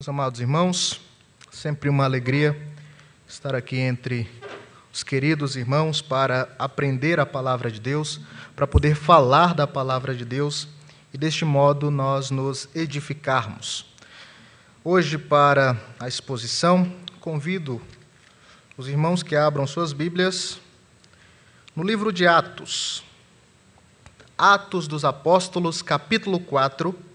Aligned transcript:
Meus 0.00 0.10
amados 0.10 0.38
irmãos, 0.38 1.00
sempre 1.50 1.88
uma 1.88 2.04
alegria 2.04 2.56
estar 3.26 3.52
aqui 3.52 3.78
entre 3.78 4.30
os 4.92 5.02
queridos 5.02 5.56
irmãos 5.56 6.00
para 6.00 6.54
aprender 6.56 7.18
a 7.18 7.26
palavra 7.26 7.68
de 7.68 7.80
Deus, 7.80 8.20
para 8.54 8.64
poder 8.64 8.94
falar 8.94 9.54
da 9.54 9.66
palavra 9.66 10.14
de 10.14 10.24
Deus 10.24 10.68
e 11.12 11.18
deste 11.18 11.44
modo 11.44 11.90
nós 11.90 12.30
nos 12.30 12.68
edificarmos. 12.76 13.86
Hoje, 14.84 15.18
para 15.18 15.76
a 15.98 16.06
exposição, 16.06 16.94
convido 17.18 17.82
os 18.76 18.86
irmãos 18.86 19.24
que 19.24 19.34
abram 19.34 19.66
suas 19.66 19.92
Bíblias 19.92 20.60
no 21.74 21.82
livro 21.82 22.12
de 22.12 22.24
Atos. 22.24 23.02
Atos 24.38 24.86
dos 24.86 25.04
Apóstolos, 25.04 25.82
capítulo 25.82 26.38
4 26.38 27.07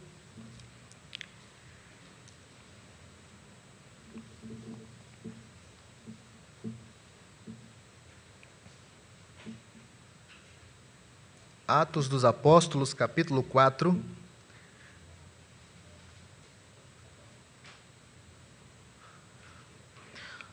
Atos 11.74 12.08
dos 12.08 12.24
Apóstolos, 12.24 12.94
capítulo 12.94 13.42
4. 13.42 14.00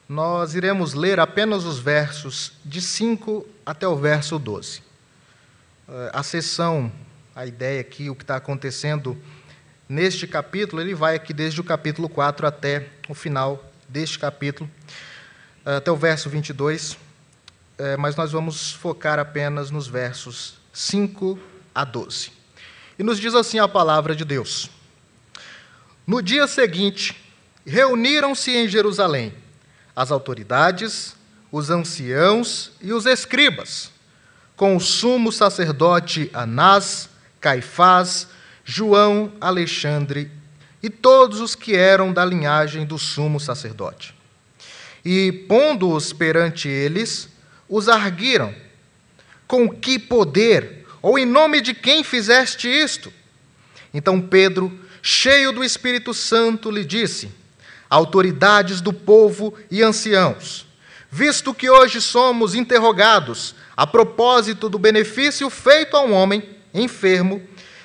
Nós 0.09 0.55
iremos 0.55 0.95
ler 0.95 1.21
apenas 1.21 1.65
os 1.65 1.79
versos 1.79 2.55
de 2.65 2.81
5 2.81 3.47
até 3.67 3.87
o 3.87 3.99
verso 3.99 4.39
12. 4.39 4.83
Eh, 5.91 6.11
a 6.15 6.23
sessão, 6.23 6.91
a 7.37 7.45
ideia 7.45 7.83
aqui, 7.83 8.09
o 8.09 8.17
que 8.17 8.25
está 8.25 8.37
acontecendo 8.37 9.15
neste 9.87 10.27
capítulo, 10.27 10.81
ele 10.81 10.95
vai 10.95 11.17
aqui 11.17 11.35
desde 11.35 11.61
o 11.61 11.65
capítulo 11.65 12.09
4 12.09 12.47
até 12.47 12.89
o 13.11 13.15
final 13.15 13.63
deste 13.87 14.19
capítulo, 14.19 14.71
eh, 15.67 15.77
até 15.77 15.93
o 15.93 15.97
verso 15.97 16.31
22, 16.31 16.97
eh, 17.77 17.99
mas 17.99 18.17
nós 18.17 18.33
vamos 18.33 18.73
focar 18.73 19.19
apenas 19.19 19.71
nos 19.71 19.87
versos 19.87 20.60
5 20.81 21.39
a 21.75 21.85
12. 21.85 22.33
E 22.99 23.03
nos 23.03 23.21
diz 23.21 23.35
assim 23.35 23.59
a 23.59 23.69
palavra 23.69 24.17
de 24.17 24.25
Deus: 24.25 24.71
No 26.07 26.23
dia 26.23 26.47
seguinte, 26.47 27.15
reuniram-se 27.67 28.51
em 28.51 28.67
Jerusalém 28.67 29.35
as 29.95 30.11
autoridades, 30.11 31.15
os 31.53 31.69
anciãos 31.69 32.73
e 32.81 32.95
os 32.95 33.05
escribas, 33.05 33.91
com 34.57 34.75
o 34.75 34.81
sumo 34.81 35.31
sacerdote 35.31 36.31
Anás, 36.33 37.11
Caifás, 37.39 38.29
João, 38.65 39.35
Alexandre 39.39 40.31
e 40.83 40.89
todos 40.89 41.41
os 41.41 41.55
que 41.55 41.77
eram 41.77 42.11
da 42.11 42.25
linhagem 42.25 42.87
do 42.87 42.99
sumo 42.99 43.39
sacerdote. 43.39 44.15
E, 45.05 45.31
pondo-os 45.47 46.15
perante 46.15 46.69
eles, 46.69 47.29
os 47.69 47.87
arguiram 47.87 48.55
com 49.51 49.69
que 49.69 49.99
poder? 49.99 50.87
Ou 51.03 51.19
em 51.19 51.27
nome 51.27 51.61
de 51.61 51.75
quem 51.75 52.05
fizeste 52.05 52.69
isto? 52.69 53.13
Então 53.93 54.21
Pedro, 54.21 54.79
cheio 55.03 55.51
do 55.51 55.65
Espírito 55.65 56.15
Santo, 56.15 56.71
lhe 56.71 56.85
disse: 56.85 57.29
Autoridades 57.89 58.81
do 58.81 58.93
povo 58.93 59.53
e 59.69 59.83
anciãos, 59.83 60.69
visto 61.11 61.53
que 61.53 61.69
hoje 61.69 62.01
somos 62.01 62.55
interrogados 62.55 63.57
a 63.77 63.85
propósito 63.85 64.69
do 64.69 64.79
benefício 64.79 65.51
feito 65.51 65.97
a 65.97 66.03
um 66.03 66.13
homem 66.13 66.45
enfermo 66.73 67.43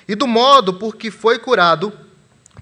e 0.07 0.13
do 0.13 0.27
modo 0.27 0.75
por 0.75 0.95
que 0.95 1.09
foi 1.09 1.39
curado, 1.39 1.91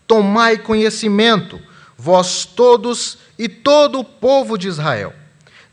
tomai 0.08 0.58
conhecimento, 0.58 1.60
vós 1.98 2.46
todos 2.46 3.18
e 3.38 3.50
todo 3.50 4.00
o 4.00 4.06
povo 4.06 4.58
de 4.58 4.70
Israel, 4.70 5.14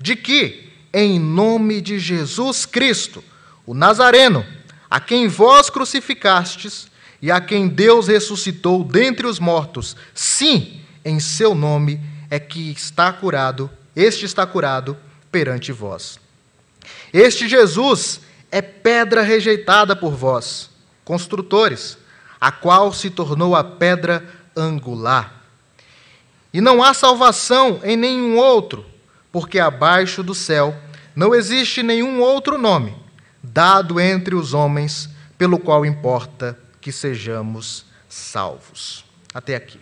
de 0.00 0.16
que, 0.16 0.69
em 0.92 1.18
nome 1.18 1.80
de 1.80 1.98
Jesus 1.98 2.66
Cristo, 2.66 3.22
o 3.64 3.74
Nazareno, 3.74 4.44
a 4.90 4.98
quem 4.98 5.28
vós 5.28 5.70
crucificastes 5.70 6.88
e 7.22 7.30
a 7.30 7.40
quem 7.40 7.68
Deus 7.68 8.08
ressuscitou 8.08 8.82
dentre 8.82 9.26
os 9.26 9.38
mortos, 9.38 9.96
sim, 10.14 10.80
em 11.04 11.20
seu 11.20 11.54
nome 11.54 12.00
é 12.28 12.38
que 12.38 12.70
está 12.72 13.12
curado, 13.12 13.70
este 13.94 14.24
está 14.24 14.46
curado 14.46 14.96
perante 15.30 15.70
vós. 15.72 16.18
Este 17.12 17.48
Jesus 17.48 18.20
é 18.50 18.60
pedra 18.60 19.22
rejeitada 19.22 19.94
por 19.94 20.12
vós, 20.12 20.70
construtores, 21.04 21.96
a 22.40 22.50
qual 22.50 22.92
se 22.92 23.10
tornou 23.10 23.54
a 23.54 23.62
pedra 23.62 24.24
angular. 24.56 25.44
E 26.52 26.60
não 26.60 26.82
há 26.82 26.92
salvação 26.92 27.80
em 27.84 27.96
nenhum 27.96 28.36
outro, 28.36 28.84
porque 29.32 29.58
abaixo 29.58 30.22
do 30.22 30.34
céu 30.34 30.74
não 31.14 31.34
existe 31.34 31.82
nenhum 31.82 32.20
outro 32.20 32.58
nome 32.58 32.94
dado 33.42 33.98
entre 33.98 34.34
os 34.34 34.52
homens, 34.52 35.08
pelo 35.38 35.58
qual 35.58 35.86
importa 35.86 36.58
que 36.80 36.92
sejamos 36.92 37.86
salvos. 38.08 39.04
Até 39.32 39.54
aqui. 39.54 39.80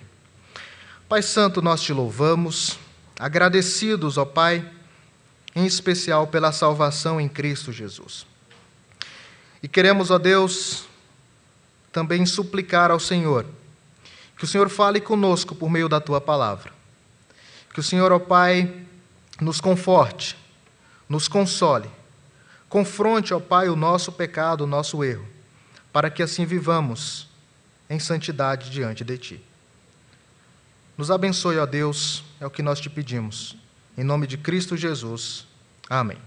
Pai 1.09 1.23
Santo, 1.23 1.61
nós 1.61 1.83
te 1.83 1.93
louvamos, 1.93 2.79
agradecidos, 3.19 4.19
ó 4.19 4.25
Pai, 4.25 4.65
em 5.57 5.67
especial 5.67 6.27
pela 6.27 6.53
salvação 6.53 7.21
em 7.21 7.29
Cristo 7.29 7.73
Jesus. 7.73 8.27
E 9.63 9.67
queremos, 9.67 10.11
ó 10.11 10.19
Deus, 10.19 10.85
também 11.91 12.25
suplicar 12.27 12.91
ao 12.91 13.01
Senhor 13.01 13.45
que 14.37 14.45
o 14.45 14.47
Senhor 14.47 14.69
fale 14.69 15.01
conosco 15.01 15.53
por 15.53 15.69
meio 15.69 15.89
da 15.89 16.01
tua 16.01 16.21
palavra. 16.21 16.73
Que 17.75 17.81
o 17.81 17.83
Senhor, 17.83 18.13
ó 18.13 18.21
Pai, 18.21 18.73
nos 19.41 19.61
conforte, 19.61 20.37
nos 21.09 21.29
console. 21.29 21.91
Confronte, 22.69 23.33
ó 23.33 23.41
Pai, 23.41 23.69
o 23.69 23.77
nosso 23.77 24.13
pecado, 24.13 24.65
o 24.65 24.67
nosso 24.67 25.03
erro, 25.03 25.27
para 25.93 26.11
que 26.11 26.23
assim 26.23 26.45
vivamos 26.45 27.29
em 27.89 27.99
santidade 27.99 28.71
diante 28.71 29.05
de 29.05 29.17
Ti. 29.17 29.41
Nos 30.97 31.11
abençoe, 31.11 31.59
ó 31.59 31.65
Deus, 31.65 32.25
é 32.41 32.47
o 32.47 32.51
que 32.51 32.63
nós 32.63 32.81
te 32.81 32.91
pedimos. 32.91 33.57
Em 33.97 34.05
nome 34.05 34.27
de 34.27 34.37
Cristo 34.37 34.77
Jesus. 34.77 35.47
Amém. 35.89 36.19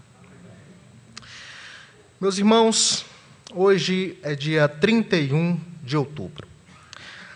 Meus 2.19 2.37
irmãos, 2.37 3.05
hoje 3.53 4.17
é 4.23 4.33
dia 4.33 4.67
31 4.67 5.59
de 5.83 5.97
outubro. 5.97 6.47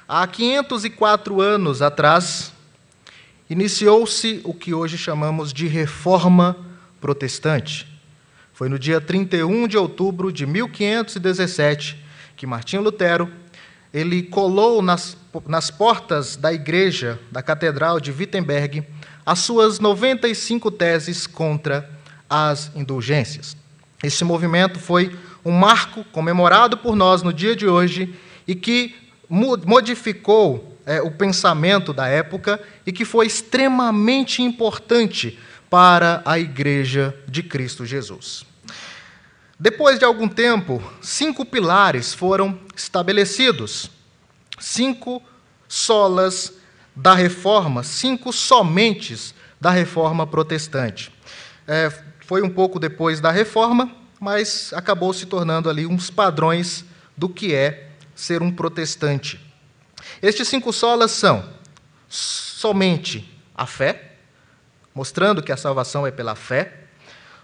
Há 0.08 0.26
504 0.26 1.42
anos 1.42 1.82
atrás, 1.82 2.54
iniciou-se 3.50 4.42
o 4.44 4.54
que 4.54 4.74
hoje 4.74 4.98
chamamos 4.98 5.54
de 5.54 5.68
Reforma 5.68 6.58
Protestante. 7.00 7.88
Foi 8.54 8.70
no 8.70 8.80
dia 8.80 9.02
31 9.02 9.68
de 9.68 9.78
outubro 9.78 10.32
de 10.32 10.46
1517 10.46 12.04
que 12.36 12.48
Martinho 12.48 12.82
Lutero 12.82 13.30
ele 13.94 14.24
colou 14.24 14.82
nas, 14.82 15.18
nas 15.48 15.72
portas 15.72 16.36
da 16.36 16.52
igreja 16.52 17.20
da 17.32 17.42
Catedral 17.42 18.00
de 18.00 18.12
Wittenberg 18.12 18.84
as 19.26 19.40
suas 19.40 19.80
95 19.80 20.70
teses 20.72 21.26
contra 21.26 21.90
as 22.30 22.72
indulgências. 22.76 23.56
Esse 24.04 24.24
movimento 24.24 24.80
foi 24.80 25.16
um 25.44 25.52
marco 25.52 26.04
comemorado 26.06 26.78
por 26.78 26.96
nós 26.96 27.22
no 27.24 27.32
dia 27.32 27.56
de 27.56 27.68
hoje 27.68 28.14
e 28.48 28.54
que 28.54 28.96
modificou 29.30 30.75
é, 30.86 31.02
o 31.02 31.12
pensamento 31.12 31.92
da 31.92 32.08
época 32.08 32.62
e 32.86 32.92
que 32.92 33.04
foi 33.04 33.26
extremamente 33.26 34.42
importante 34.42 35.40
para 35.70 36.22
a 36.26 36.38
Igreja 36.40 37.16
de 37.28 37.44
Cristo 37.44 37.86
Jesus. 37.86 38.46
Depois 39.60 39.98
de 39.98 40.06
algum 40.06 40.28
tempo, 40.28 40.84
cinco 41.02 41.46
pilares 41.46 42.14
foram 42.14 42.60
estabelecidos, 42.76 43.90
cinco 44.60 45.24
solas 45.68 46.54
da 46.96 47.14
reforma, 47.14 47.84
cinco 47.84 48.32
somentes 48.32 49.34
da 49.60 49.72
reforma 49.72 50.28
protestante. 50.28 51.12
É, 51.68 51.92
foi 52.22 52.42
um 52.42 52.50
pouco 52.50 52.80
depois 52.80 53.20
da 53.20 53.32
reforma, 53.32 53.92
mas 54.20 54.72
acabou 54.74 55.14
se 55.14 55.26
tornando 55.26 55.70
ali 55.70 55.86
uns 55.86 56.10
padrões 56.10 56.86
do 57.16 57.30
que 57.30 57.54
é 57.54 57.90
ser 58.14 58.42
um 58.42 58.52
protestante. 58.52 59.45
Estes 60.22 60.48
cinco 60.48 60.72
solas 60.72 61.12
são 61.12 61.48
somente 62.08 63.30
a 63.56 63.66
fé, 63.66 64.14
mostrando 64.94 65.44
que 65.44 65.52
a 65.52 65.58
salvação 65.58 66.06
é 66.06 66.12
pela 66.12 66.36
fé, 66.36 66.86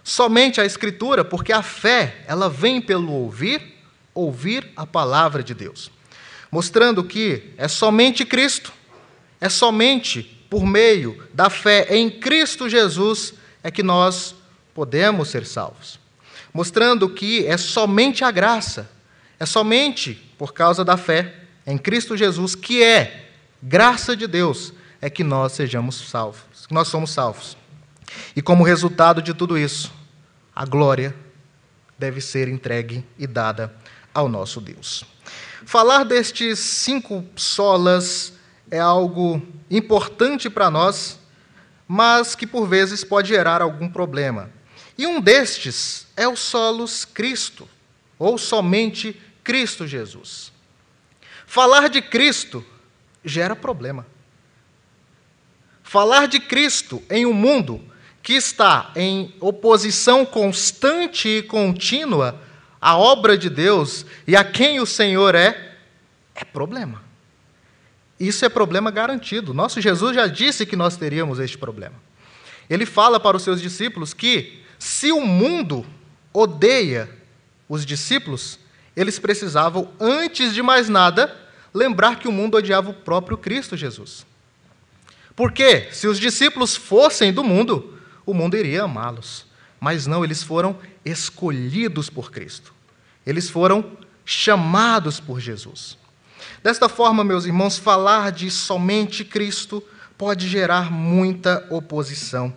somente 0.02 0.60
a 0.60 0.64
Escritura, 0.64 1.24
porque 1.24 1.52
a 1.52 1.62
fé, 1.62 2.24
ela 2.26 2.48
vem 2.48 2.80
pelo 2.80 3.12
ouvir, 3.12 3.78
ouvir 4.14 4.70
a 4.76 4.86
palavra 4.86 5.42
de 5.42 5.54
Deus. 5.54 5.90
Mostrando 6.50 7.04
que 7.04 7.54
é 7.56 7.68
somente 7.68 8.24
Cristo, 8.24 8.72
é 9.40 9.48
somente 9.48 10.22
por 10.48 10.66
meio 10.66 11.26
da 11.32 11.48
fé 11.48 11.86
em 11.96 12.10
Cristo 12.10 12.68
Jesus 12.68 13.34
é 13.62 13.70
que 13.70 13.82
nós 13.82 14.34
podemos 14.74 15.28
ser 15.28 15.46
salvos. 15.46 15.98
Mostrando 16.52 17.08
que 17.08 17.46
é 17.46 17.56
somente 17.56 18.22
a 18.24 18.30
graça, 18.30 18.90
é 19.38 19.46
somente 19.46 20.14
por 20.36 20.52
causa 20.52 20.84
da 20.84 20.96
fé 20.96 21.41
em 21.66 21.78
Cristo 21.78 22.16
Jesus 22.16 22.54
que 22.54 22.82
é 22.82 23.30
graça 23.62 24.16
de 24.16 24.26
Deus, 24.26 24.72
é 25.00 25.08
que 25.08 25.22
nós 25.22 25.52
sejamos 25.52 26.08
salvos, 26.08 26.66
que 26.66 26.74
nós 26.74 26.88
somos 26.88 27.10
salvos. 27.10 27.56
E 28.34 28.42
como 28.42 28.64
resultado 28.64 29.22
de 29.22 29.32
tudo 29.32 29.56
isso, 29.56 29.92
a 30.54 30.64
glória 30.64 31.14
deve 31.98 32.20
ser 32.20 32.48
entregue 32.48 33.04
e 33.18 33.26
dada 33.26 33.74
ao 34.12 34.28
nosso 34.28 34.60
Deus. 34.60 35.04
Falar 35.64 36.04
destes 36.04 36.58
cinco 36.58 37.24
solas 37.36 38.32
é 38.70 38.78
algo 38.78 39.40
importante 39.70 40.50
para 40.50 40.70
nós, 40.70 41.18
mas 41.86 42.34
que 42.34 42.46
por 42.46 42.66
vezes 42.66 43.04
pode 43.04 43.28
gerar 43.28 43.62
algum 43.62 43.88
problema. 43.88 44.50
E 44.98 45.06
um 45.06 45.20
destes 45.20 46.06
é 46.16 46.26
o 46.26 46.36
solos 46.36 47.04
Cristo, 47.04 47.68
ou 48.18 48.36
somente 48.36 49.20
Cristo 49.42 49.86
Jesus. 49.86 50.52
Falar 51.46 51.88
de 51.88 52.00
Cristo 52.00 52.64
gera 53.24 53.54
problema. 53.54 54.06
Falar 55.82 56.26
de 56.26 56.40
Cristo 56.40 57.02
em 57.10 57.26
um 57.26 57.32
mundo 57.32 57.80
que 58.22 58.34
está 58.34 58.92
em 58.94 59.34
oposição 59.40 60.24
constante 60.24 61.28
e 61.28 61.42
contínua 61.42 62.40
à 62.80 62.96
obra 62.96 63.36
de 63.36 63.50
Deus 63.50 64.06
e 64.26 64.36
a 64.36 64.44
quem 64.44 64.80
o 64.80 64.86
Senhor 64.86 65.34
é, 65.34 65.76
é 66.34 66.44
problema. 66.44 67.02
Isso 68.18 68.44
é 68.44 68.48
problema 68.48 68.90
garantido. 68.90 69.52
Nosso 69.52 69.80
Jesus 69.80 70.14
já 70.14 70.28
disse 70.28 70.64
que 70.64 70.76
nós 70.76 70.96
teríamos 70.96 71.40
este 71.40 71.58
problema. 71.58 71.96
Ele 72.70 72.86
fala 72.86 73.18
para 73.18 73.36
os 73.36 73.42
seus 73.42 73.60
discípulos 73.60 74.14
que, 74.14 74.62
se 74.78 75.10
o 75.10 75.20
mundo 75.20 75.84
odeia 76.32 77.10
os 77.68 77.84
discípulos, 77.84 78.58
eles 78.96 79.18
precisavam, 79.18 79.90
antes 79.98 80.54
de 80.54 80.62
mais 80.62 80.88
nada, 80.88 81.34
lembrar 81.72 82.18
que 82.18 82.28
o 82.28 82.32
mundo 82.32 82.56
odiava 82.56 82.90
o 82.90 82.94
próprio 82.94 83.36
Cristo 83.36 83.76
Jesus. 83.76 84.26
Porque, 85.34 85.88
se 85.90 86.06
os 86.06 86.18
discípulos 86.18 86.76
fossem 86.76 87.32
do 87.32 87.42
mundo, 87.42 87.98
o 88.26 88.34
mundo 88.34 88.56
iria 88.56 88.82
amá-los. 88.82 89.46
Mas 89.80 90.06
não, 90.06 90.24
eles 90.24 90.42
foram 90.42 90.78
escolhidos 91.04 92.10
por 92.10 92.30
Cristo. 92.30 92.72
Eles 93.26 93.48
foram 93.48 93.96
chamados 94.24 95.18
por 95.18 95.40
Jesus. 95.40 95.96
Desta 96.62 96.88
forma, 96.88 97.24
meus 97.24 97.46
irmãos, 97.46 97.78
falar 97.78 98.30
de 98.30 98.50
somente 98.50 99.24
Cristo 99.24 99.82
pode 100.16 100.48
gerar 100.48 100.92
muita 100.92 101.66
oposição. 101.70 102.54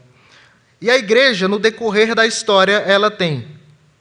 E 0.82 0.90
a 0.90 0.98
igreja, 0.98 1.48
no 1.48 1.58
decorrer 1.58 2.14
da 2.14 2.28
história, 2.28 2.74
ela 2.74 3.10
tem 3.10 3.48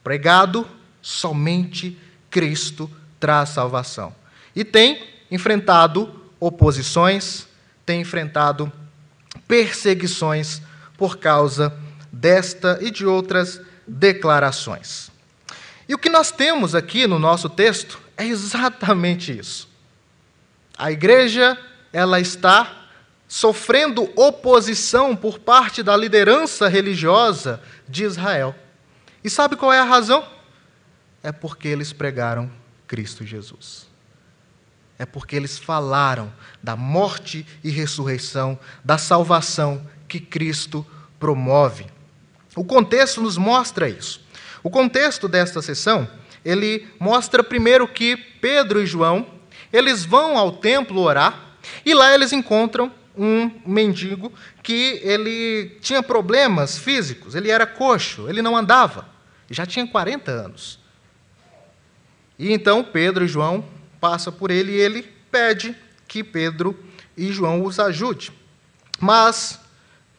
pregado 0.03 0.67
somente 1.01 1.97
Cristo 2.35 2.91
traz 3.17 3.47
salvação. 3.47 4.13
E 4.53 4.65
tem 4.65 5.01
enfrentado 5.31 6.21
oposições, 6.37 7.47
tem 7.85 8.01
enfrentado 8.01 8.69
perseguições 9.47 10.61
por 10.97 11.17
causa 11.17 11.73
desta 12.11 12.77
e 12.81 12.91
de 12.91 13.05
outras 13.05 13.61
declarações. 13.87 15.09
E 15.87 15.95
o 15.95 15.97
que 15.97 16.09
nós 16.09 16.29
temos 16.29 16.75
aqui 16.75 17.07
no 17.07 17.17
nosso 17.17 17.47
texto 17.47 18.01
é 18.17 18.25
exatamente 18.25 19.31
isso. 19.31 19.69
A 20.77 20.91
igreja, 20.91 21.57
ela 21.93 22.19
está 22.19 22.89
sofrendo 23.29 24.11
oposição 24.13 25.15
por 25.15 25.39
parte 25.39 25.81
da 25.81 25.95
liderança 25.95 26.67
religiosa 26.67 27.61
de 27.87 28.03
Israel. 28.03 28.53
E 29.23 29.29
sabe 29.29 29.55
qual 29.55 29.71
é 29.71 29.79
a 29.79 29.85
razão? 29.85 30.34
É 31.25 31.31
porque 31.31 31.67
eles 31.67 31.91
pregaram 31.91 32.51
Cristo 32.85 33.25
Jesus. 33.25 33.87
É 34.99 35.07
porque 35.07 35.35
eles 35.35 35.57
falaram 35.57 36.31
da 36.61 36.75
morte 36.75 37.43
e 37.63 37.71
ressurreição, 37.71 38.59
da 38.83 38.99
salvação 38.99 39.89
que 40.07 40.19
Cristo 40.19 40.85
promove. 41.19 41.87
O 42.55 42.63
contexto 42.63 43.23
nos 43.23 43.39
mostra 43.39 43.89
isso. 43.89 44.23
O 44.61 44.69
contexto 44.69 45.27
desta 45.27 45.63
sessão, 45.63 46.07
ele 46.45 46.87
mostra 46.99 47.43
primeiro 47.43 47.87
que 47.87 48.15
Pedro 48.15 48.79
e 48.79 48.85
João, 48.85 49.25
eles 49.73 50.05
vão 50.05 50.37
ao 50.37 50.51
templo 50.51 51.01
orar 51.01 51.57
e 51.83 51.95
lá 51.95 52.13
eles 52.13 52.31
encontram 52.33 52.91
um 53.17 53.49
mendigo 53.65 54.31
que 54.61 55.01
ele 55.01 55.75
tinha 55.81 56.03
problemas 56.03 56.77
físicos, 56.77 57.33
ele 57.33 57.49
era 57.49 57.65
coxo, 57.65 58.29
ele 58.29 58.43
não 58.43 58.55
andava, 58.55 59.09
já 59.49 59.65
tinha 59.65 59.87
40 59.87 60.29
anos. 60.29 60.84
E 62.37 62.51
então 62.51 62.83
Pedro 62.83 63.25
e 63.25 63.27
João 63.27 63.65
passam 63.99 64.31
por 64.31 64.51
ele 64.51 64.73
e 64.73 64.79
ele 64.79 65.03
pede 65.31 65.75
que 66.07 66.23
Pedro 66.23 66.77
e 67.17 67.31
João 67.31 67.63
os 67.63 67.79
ajude. 67.79 68.31
Mas 68.99 69.59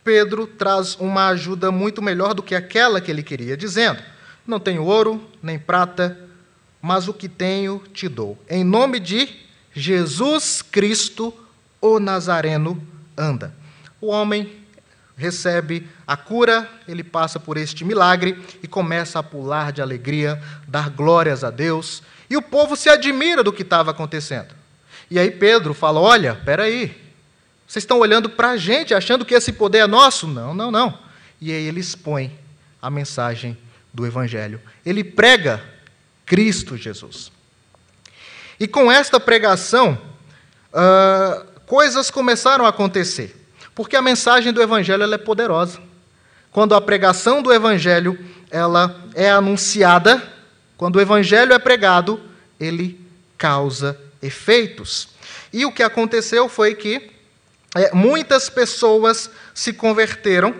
Pedro 0.02 0.46
traz 0.46 0.94
uma 0.96 1.28
ajuda 1.28 1.70
muito 1.70 2.00
melhor 2.00 2.34
do 2.34 2.42
que 2.42 2.54
aquela 2.54 3.00
que 3.00 3.10
ele 3.10 3.22
queria, 3.22 3.56
dizendo: 3.56 4.02
Não 4.46 4.60
tenho 4.60 4.84
ouro 4.84 5.24
nem 5.42 5.58
prata, 5.58 6.18
mas 6.80 7.08
o 7.08 7.14
que 7.14 7.28
tenho 7.28 7.82
te 7.92 8.08
dou. 8.08 8.38
Em 8.48 8.62
nome 8.62 9.00
de 9.00 9.28
Jesus 9.74 10.62
Cristo, 10.62 11.34
o 11.80 11.98
Nazareno, 11.98 12.80
anda. 13.16 13.54
O 14.00 14.08
homem 14.08 14.60
recebe 15.16 15.88
a 16.06 16.16
cura, 16.16 16.70
ele 16.86 17.02
passa 17.02 17.40
por 17.40 17.56
este 17.56 17.84
milagre 17.84 18.40
e 18.62 18.68
começa 18.68 19.18
a 19.18 19.22
pular 19.22 19.72
de 19.72 19.82
alegria, 19.82 20.40
dar 20.68 20.88
glórias 20.88 21.42
a 21.42 21.50
Deus, 21.50 22.02
e 22.30 22.36
o 22.36 22.42
povo 22.42 22.76
se 22.76 22.88
admira 22.88 23.42
do 23.42 23.52
que 23.52 23.62
estava 23.62 23.90
acontecendo. 23.90 24.54
E 25.10 25.18
aí 25.18 25.30
Pedro 25.30 25.74
fala: 25.74 26.00
Olha, 26.00 26.34
peraí, 26.34 26.96
vocês 27.66 27.82
estão 27.82 27.98
olhando 27.98 28.30
para 28.30 28.50
a 28.50 28.56
gente, 28.56 28.94
achando 28.94 29.24
que 29.24 29.34
esse 29.34 29.52
poder 29.52 29.78
é 29.78 29.86
nosso? 29.86 30.28
Não, 30.28 30.54
não, 30.54 30.70
não. 30.70 30.98
E 31.40 31.50
aí 31.50 31.66
ele 31.66 31.80
expõe 31.80 32.38
a 32.80 32.88
mensagem 32.88 33.58
do 33.92 34.06
Evangelho. 34.06 34.60
Ele 34.84 35.02
prega 35.02 35.62
Cristo 36.24 36.76
Jesus. 36.76 37.32
E 38.58 38.66
com 38.66 38.90
esta 38.90 39.18
pregação, 39.18 40.00
uh, 40.72 41.44
coisas 41.66 42.10
começaram 42.10 42.64
a 42.64 42.68
acontecer. 42.68 43.44
Porque 43.74 43.96
a 43.96 44.02
mensagem 44.02 44.52
do 44.52 44.62
Evangelho 44.62 45.02
é 45.02 45.18
poderosa. 45.18 45.85
Quando 46.56 46.74
a 46.74 46.80
pregação 46.80 47.42
do 47.42 47.52
Evangelho 47.52 48.18
ela 48.50 49.04
é 49.14 49.30
anunciada, 49.30 50.26
quando 50.78 50.96
o 50.96 51.00
Evangelho 51.02 51.52
é 51.52 51.58
pregado, 51.58 52.18
ele 52.58 52.98
causa 53.36 54.00
efeitos. 54.22 55.10
E 55.52 55.66
o 55.66 55.70
que 55.70 55.82
aconteceu 55.82 56.48
foi 56.48 56.74
que 56.74 57.10
é, 57.74 57.94
muitas 57.94 58.48
pessoas 58.48 59.28
se 59.52 59.70
converteram, 59.70 60.52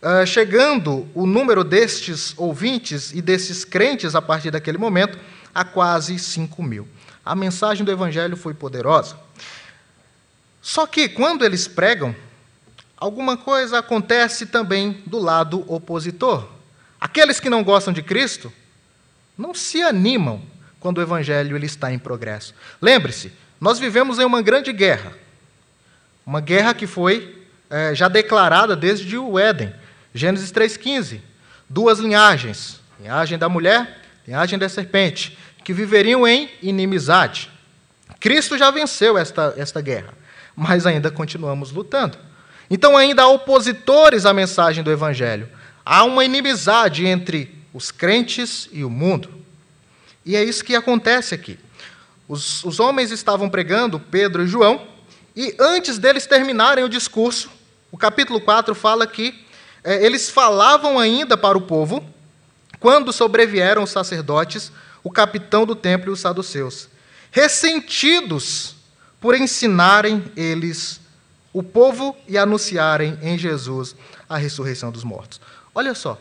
uh, 0.00 0.26
chegando 0.26 1.06
o 1.14 1.26
número 1.26 1.62
destes 1.62 2.32
ouvintes 2.38 3.12
e 3.12 3.20
desses 3.20 3.62
crentes 3.62 4.14
a 4.14 4.22
partir 4.22 4.50
daquele 4.50 4.78
momento 4.78 5.18
a 5.54 5.62
quase 5.64 6.18
5 6.18 6.62
mil. 6.62 6.88
A 7.22 7.34
mensagem 7.34 7.84
do 7.84 7.92
Evangelho 7.92 8.38
foi 8.38 8.54
poderosa. 8.54 9.18
Só 10.62 10.86
que, 10.86 11.10
quando 11.10 11.44
eles 11.44 11.68
pregam, 11.68 12.16
alguma 13.02 13.36
coisa 13.36 13.80
acontece 13.80 14.46
também 14.46 15.02
do 15.04 15.18
lado 15.18 15.64
opositor. 15.66 16.48
Aqueles 17.00 17.40
que 17.40 17.50
não 17.50 17.64
gostam 17.64 17.92
de 17.92 18.00
Cristo 18.00 18.52
não 19.36 19.52
se 19.52 19.82
animam 19.82 20.40
quando 20.78 20.98
o 20.98 21.02
Evangelho 21.02 21.56
ele 21.56 21.66
está 21.66 21.92
em 21.92 21.98
progresso. 21.98 22.54
Lembre-se, 22.80 23.32
nós 23.60 23.80
vivemos 23.80 24.20
em 24.20 24.24
uma 24.24 24.40
grande 24.40 24.72
guerra. 24.72 25.12
Uma 26.24 26.40
guerra 26.40 26.74
que 26.74 26.86
foi 26.86 27.44
é, 27.68 27.92
já 27.92 28.06
declarada 28.06 28.76
desde 28.76 29.18
o 29.18 29.36
Éden. 29.36 29.74
Gênesis 30.14 30.52
3,15. 30.52 31.20
Duas 31.68 31.98
linhagens: 31.98 32.80
linhagem 33.00 33.36
da 33.36 33.48
mulher, 33.48 34.00
linhagem 34.24 34.56
da 34.60 34.68
serpente, 34.68 35.36
que 35.64 35.72
viveriam 35.72 36.24
em 36.24 36.48
inimizade. 36.62 37.50
Cristo 38.20 38.56
já 38.56 38.70
venceu 38.70 39.18
esta, 39.18 39.54
esta 39.56 39.80
guerra, 39.80 40.14
mas 40.54 40.86
ainda 40.86 41.10
continuamos 41.10 41.72
lutando. 41.72 42.16
Então, 42.74 42.96
ainda 42.96 43.24
há 43.24 43.28
opositores 43.28 44.24
à 44.24 44.32
mensagem 44.32 44.82
do 44.82 44.90
Evangelho. 44.90 45.46
Há 45.84 46.04
uma 46.04 46.24
inimizade 46.24 47.04
entre 47.04 47.54
os 47.70 47.90
crentes 47.90 48.66
e 48.72 48.82
o 48.82 48.88
mundo. 48.88 49.28
E 50.24 50.34
é 50.34 50.42
isso 50.42 50.64
que 50.64 50.74
acontece 50.74 51.34
aqui. 51.34 51.58
Os, 52.26 52.64
os 52.64 52.80
homens 52.80 53.10
estavam 53.10 53.50
pregando, 53.50 54.00
Pedro 54.00 54.42
e 54.42 54.46
João, 54.46 54.86
e 55.36 55.54
antes 55.60 55.98
deles 55.98 56.24
terminarem 56.24 56.82
o 56.82 56.88
discurso, 56.88 57.50
o 57.90 57.98
capítulo 57.98 58.40
4 58.40 58.74
fala 58.74 59.06
que 59.06 59.44
é, 59.84 60.02
eles 60.02 60.30
falavam 60.30 60.98
ainda 60.98 61.36
para 61.36 61.58
o 61.58 61.62
povo 61.62 62.02
quando 62.80 63.12
sobrevieram 63.12 63.82
os 63.82 63.90
sacerdotes, 63.90 64.72
o 65.04 65.10
capitão 65.10 65.66
do 65.66 65.76
templo 65.76 66.10
e 66.10 66.14
os 66.14 66.20
saduceus, 66.20 66.88
ressentidos 67.30 68.76
por 69.20 69.34
ensinarem 69.34 70.24
eles 70.34 71.01
o 71.52 71.62
povo 71.62 72.16
e 72.26 72.38
anunciarem 72.38 73.18
em 73.22 73.36
Jesus 73.36 73.94
a 74.28 74.36
ressurreição 74.36 74.90
dos 74.90 75.04
mortos. 75.04 75.40
Olha 75.74 75.94
só. 75.94 76.18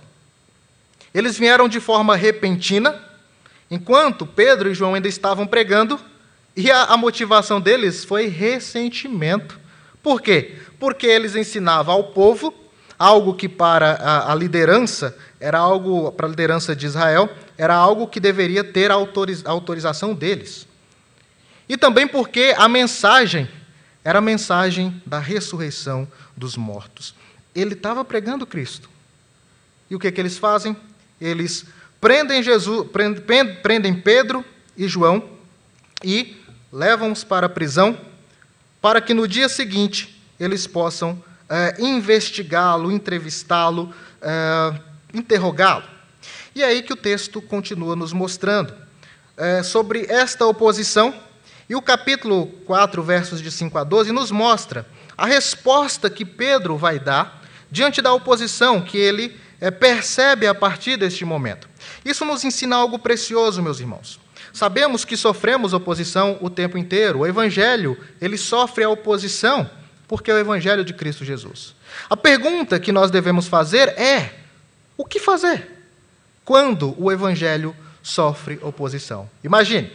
Eles 1.14 1.38
vieram 1.38 1.68
de 1.68 1.80
forma 1.80 2.16
repentina, 2.16 3.00
enquanto 3.70 4.26
Pedro 4.26 4.70
e 4.70 4.74
João 4.74 4.96
ainda 4.96 5.08
estavam 5.08 5.46
pregando, 5.46 6.00
e 6.56 6.70
a, 6.70 6.84
a 6.86 6.98
motivação 6.98 7.62
deles 7.62 8.04
foi 8.04 8.28
ressentimento 8.28 9.58
Por 10.04 10.22
quê? 10.22 10.58
Porque 10.80 11.08
eles 11.08 11.36
ensinavam 11.36 11.94
ao 11.94 12.06
povo 12.06 12.54
algo 12.98 13.34
que 13.34 13.48
para 13.48 13.94
a, 13.94 14.32
a 14.32 14.36
liderança 14.36 15.18
era 15.40 15.58
algo 15.60 16.12
para 16.12 16.28
a 16.28 16.30
liderança 16.30 16.76
de 16.76 16.86
Israel 16.86 17.30
era 17.58 17.76
algo 17.76 18.08
que 18.08 18.20
deveria 18.20 18.64
ter 18.64 18.92
a 18.92 18.96
autorização 19.46 20.14
deles. 20.14 20.68
E 21.70 21.78
também 21.78 22.08
porque 22.08 22.56
a 22.58 22.68
mensagem 22.68 23.48
era 24.03 24.20
a 24.20 24.22
mensagem 24.22 25.01
da 25.05 25.20
ressurreição 25.20 26.08
dos 26.36 26.58
mortos. 26.58 27.13
Ele 27.53 27.74
estava 27.74 28.03
pregando 28.03 28.46
Cristo. 28.46 28.89
E 29.89 29.96
o 29.96 30.00
que, 30.00 30.12
que 30.12 30.22
eles 30.22 30.38
fazem? 30.38 30.75
Eles 31.20 31.65
prendem 32.00 32.41
Jesus, 32.41 32.88
prendem 33.62 33.93
Pedro 33.93 34.43
e 34.75 34.88
João 34.88 35.29
e 36.03 36.38
levam-os 36.72 37.24
para 37.24 37.46
a 37.46 37.50
prisão, 37.50 37.98
para 38.81 39.01
que 39.01 39.13
no 39.13 39.27
dia 39.27 39.50
seguinte 39.50 40.20
eles 40.39 40.65
possam 40.65 41.22
é, 41.48 41.75
investigá-lo, 41.79 42.91
entrevistá-lo, 42.91 43.93
é, 44.22 44.79
interrogá-lo. 45.13 45.84
E 46.55 46.63
é 46.63 46.65
aí 46.65 46.81
que 46.81 46.93
o 46.93 46.98
texto 46.98 47.41
continua 47.41 47.96
nos 47.96 48.13
mostrando 48.13 48.74
é, 49.38 49.62
sobre 49.62 50.05
esta 50.10 50.46
oposição, 50.46 51.13
e 51.72 51.75
o 51.75 51.82
capítulo 51.82 52.48
4, 52.66 53.01
versos 53.01 53.42
de 53.42 53.50
5 53.50 53.78
a 53.78 53.86
12, 53.86 54.12
nos 54.12 54.30
mostra 54.30 54.86
a 55.18 55.25
resposta 55.25 56.10
que 56.10 56.25
Pedro 56.25 56.75
vai 56.75 57.00
dar 57.00 57.42
diante 57.72 58.01
da 58.01 58.12
oposição 58.12 58.82
que 58.82 58.98
ele 58.98 59.40
é, 59.62 59.72
percebe 59.72 60.46
a 60.46 60.54
partir 60.54 60.98
deste 60.98 61.24
momento. 61.24 61.70
Isso 62.04 62.25
nos 62.25 62.44
ensina 62.44 62.75
algo 62.75 63.00
precioso, 63.00 63.63
meus 63.63 63.80
irmãos. 63.80 64.20
Sabemos 64.51 65.06
que 65.06 65.16
sofremos 65.16 65.72
oposição 65.72 66.38
o 66.42 66.50
tempo 66.50 66.78
inteiro. 66.78 67.20
O 67.20 67.25
evangelho, 67.25 67.98
ele 68.20 68.38
sofre 68.38 68.84
a 68.84 68.90
oposição 68.90 69.70
porque 70.10 70.30
é 70.30 70.34
o 70.34 70.40
evangelho 70.40 70.84
de 70.84 70.94
Cristo 70.94 71.24
Jesus. 71.24 71.74
A 72.10 72.18
pergunta 72.18 72.82
que 72.82 72.92
nós 72.92 73.10
devemos 73.10 73.48
fazer 73.48 73.98
é: 73.98 74.34
o 74.98 75.06
que 75.06 75.22
fazer 75.22 75.86
quando 76.44 76.94
o 77.01 77.10
evangelho 77.10 77.74
sofre 78.04 78.60
oposição? 78.62 79.30
Imagine, 79.42 79.90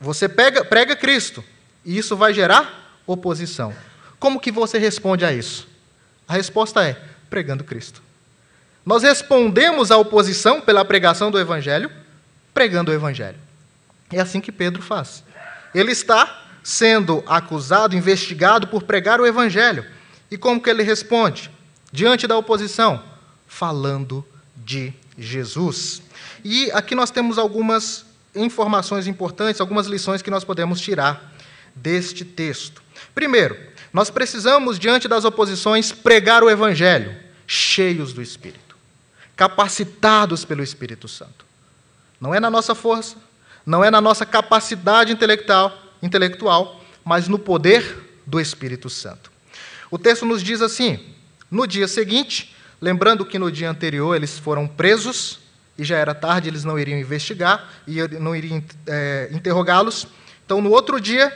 você 0.00 0.28
pega, 0.28 0.64
prega 0.64 0.94
Cristo 0.94 1.42
e 1.84 1.96
isso 1.96 2.16
vai 2.16 2.32
gerar 2.32 3.00
oposição. 3.06 3.74
Como 4.18 4.40
que 4.40 4.50
você 4.50 4.78
responde 4.78 5.24
a 5.24 5.32
isso? 5.32 5.68
A 6.26 6.34
resposta 6.34 6.84
é 6.84 7.00
pregando 7.28 7.64
Cristo. 7.64 8.02
Nós 8.84 9.02
respondemos 9.02 9.90
à 9.90 9.96
oposição 9.96 10.60
pela 10.60 10.84
pregação 10.84 11.30
do 11.30 11.38
evangelho, 11.38 11.90
pregando 12.54 12.90
o 12.90 12.94
evangelho. 12.94 13.38
É 14.12 14.20
assim 14.20 14.40
que 14.40 14.52
Pedro 14.52 14.80
faz. 14.80 15.24
Ele 15.74 15.92
está 15.92 16.44
sendo 16.62 17.22
acusado, 17.26 17.96
investigado 17.96 18.68
por 18.68 18.84
pregar 18.84 19.20
o 19.20 19.26
evangelho. 19.26 19.84
E 20.30 20.38
como 20.38 20.60
que 20.60 20.70
ele 20.70 20.82
responde? 20.82 21.50
Diante 21.92 22.26
da 22.26 22.36
oposição, 22.36 23.02
falando 23.46 24.24
de 24.56 24.92
Jesus. 25.18 26.02
E 26.44 26.70
aqui 26.70 26.94
nós 26.94 27.10
temos 27.10 27.38
algumas 27.38 28.05
informações 28.36 29.06
importantes, 29.06 29.60
algumas 29.60 29.86
lições 29.86 30.22
que 30.22 30.30
nós 30.30 30.44
podemos 30.44 30.80
tirar 30.80 31.34
deste 31.74 32.24
texto. 32.24 32.82
Primeiro, 33.14 33.56
nós 33.92 34.10
precisamos, 34.10 34.78
diante 34.78 35.08
das 35.08 35.24
oposições, 35.24 35.92
pregar 35.92 36.42
o 36.42 36.50
Evangelho, 36.50 37.16
cheios 37.46 38.12
do 38.12 38.20
Espírito, 38.20 38.76
capacitados 39.34 40.44
pelo 40.44 40.62
Espírito 40.62 41.08
Santo. 41.08 41.44
Não 42.20 42.34
é 42.34 42.40
na 42.40 42.50
nossa 42.50 42.74
força, 42.74 43.16
não 43.64 43.84
é 43.84 43.90
na 43.90 44.00
nossa 44.00 44.24
capacidade 44.24 45.12
intelectual, 45.12 45.76
intelectual, 46.02 46.80
mas 47.04 47.28
no 47.28 47.38
poder 47.38 48.20
do 48.26 48.40
Espírito 48.40 48.90
Santo. 48.90 49.30
O 49.90 49.98
texto 49.98 50.26
nos 50.26 50.42
diz 50.42 50.60
assim: 50.60 51.00
no 51.50 51.66
dia 51.66 51.88
seguinte, 51.88 52.54
lembrando 52.80 53.24
que 53.24 53.38
no 53.38 53.50
dia 53.50 53.70
anterior 53.70 54.14
eles 54.14 54.38
foram 54.38 54.66
presos 54.66 55.38
e 55.78 55.84
já 55.84 55.96
era 55.96 56.14
tarde, 56.14 56.48
eles 56.48 56.64
não 56.64 56.78
iriam 56.78 56.98
investigar 56.98 57.68
e 57.86 57.96
não 58.18 58.34
iriam 58.34 58.62
é, 58.86 59.28
interrogá-los. 59.32 60.06
Então, 60.44 60.60
no 60.60 60.70
outro 60.70 61.00
dia, 61.00 61.32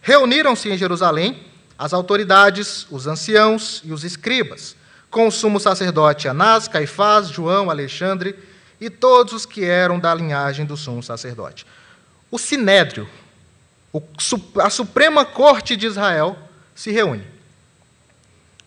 reuniram-se 0.00 0.68
em 0.68 0.78
Jerusalém 0.78 1.46
as 1.78 1.92
autoridades, 1.92 2.86
os 2.90 3.06
anciãos 3.06 3.80
e 3.84 3.92
os 3.92 4.04
escribas, 4.04 4.76
com 5.10 5.26
o 5.26 5.32
sumo 5.32 5.58
sacerdote 5.58 6.28
Anás, 6.28 6.68
Caifás, 6.68 7.28
João, 7.28 7.70
Alexandre 7.70 8.38
e 8.80 8.88
todos 8.88 9.32
os 9.32 9.46
que 9.46 9.64
eram 9.64 9.98
da 9.98 10.14
linhagem 10.14 10.64
do 10.64 10.76
sumo 10.76 11.02
sacerdote. 11.02 11.66
O 12.30 12.38
sinédrio, 12.38 13.08
a 14.62 14.70
Suprema 14.70 15.24
Corte 15.24 15.76
de 15.76 15.86
Israel, 15.86 16.38
se 16.74 16.92
reúne. 16.92 17.26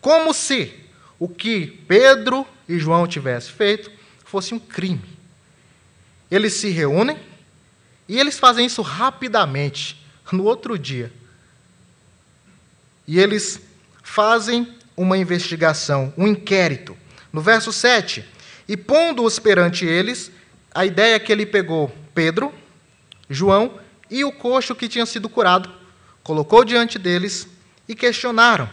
Como 0.01 0.33
se 0.33 0.73
o 1.17 1.29
que 1.29 1.67
Pedro 1.87 2.45
e 2.67 2.77
João 2.77 3.07
tivessem 3.07 3.53
feito 3.53 3.89
fosse 4.33 4.51
um 4.51 4.57
crime. 4.57 5.03
Eles 6.31 6.53
se 6.53 6.71
reúnem 6.71 7.19
e 8.09 8.19
eles 8.19 8.39
fazem 8.39 8.65
isso 8.65 8.81
rapidamente, 8.81 10.03
no 10.31 10.45
outro 10.45 10.75
dia. 10.75 11.13
E 13.07 13.19
eles 13.19 13.61
fazem 14.01 14.75
uma 14.97 15.19
investigação, 15.19 16.11
um 16.17 16.27
inquérito. 16.27 16.97
No 17.31 17.41
verso 17.41 17.71
7, 17.71 18.25
e 18.67 18.75
pondo-os 18.75 19.37
perante 19.37 19.85
eles, 19.85 20.31
a 20.73 20.83
ideia 20.83 21.13
é 21.13 21.19
que 21.19 21.31
ele 21.31 21.45
pegou 21.45 21.95
Pedro, 22.15 22.51
João 23.29 23.79
e 24.09 24.25
o 24.25 24.31
coxo 24.31 24.73
que 24.73 24.89
tinha 24.89 25.05
sido 25.05 25.29
curado, 25.29 25.71
colocou 26.23 26.65
diante 26.65 26.97
deles 26.97 27.47
e 27.87 27.93
questionaram. 27.93 28.67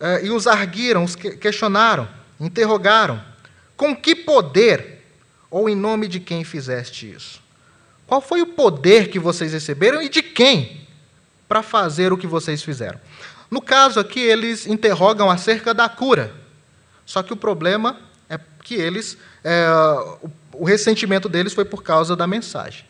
Eh, 0.00 0.24
e 0.24 0.30
os 0.30 0.46
arguiram, 0.46 1.04
os 1.04 1.14
questionaram, 1.14 2.08
interrogaram: 2.40 3.33
com 3.76 3.94
que 3.94 4.14
poder 4.14 5.02
ou 5.50 5.68
em 5.68 5.74
nome 5.74 6.08
de 6.08 6.20
quem 6.20 6.44
fizeste 6.44 7.10
isso? 7.12 7.42
Qual 8.06 8.20
foi 8.20 8.42
o 8.42 8.46
poder 8.46 9.08
que 9.08 9.18
vocês 9.18 9.52
receberam 9.52 10.02
e 10.02 10.08
de 10.08 10.22
quem 10.22 10.86
para 11.48 11.62
fazer 11.62 12.12
o 12.12 12.18
que 12.18 12.26
vocês 12.26 12.62
fizeram? 12.62 13.00
No 13.50 13.62
caso 13.62 14.00
aqui, 14.00 14.20
eles 14.20 14.66
interrogam 14.66 15.30
acerca 15.30 15.72
da 15.72 15.88
cura. 15.88 16.34
Só 17.06 17.22
que 17.22 17.32
o 17.32 17.36
problema 17.36 17.98
é 18.28 18.38
que 18.62 18.74
eles, 18.74 19.16
é, 19.42 19.66
o 20.52 20.64
ressentimento 20.64 21.28
deles 21.28 21.52
foi 21.52 21.64
por 21.64 21.82
causa 21.82 22.16
da 22.16 22.26
mensagem. 22.26 22.84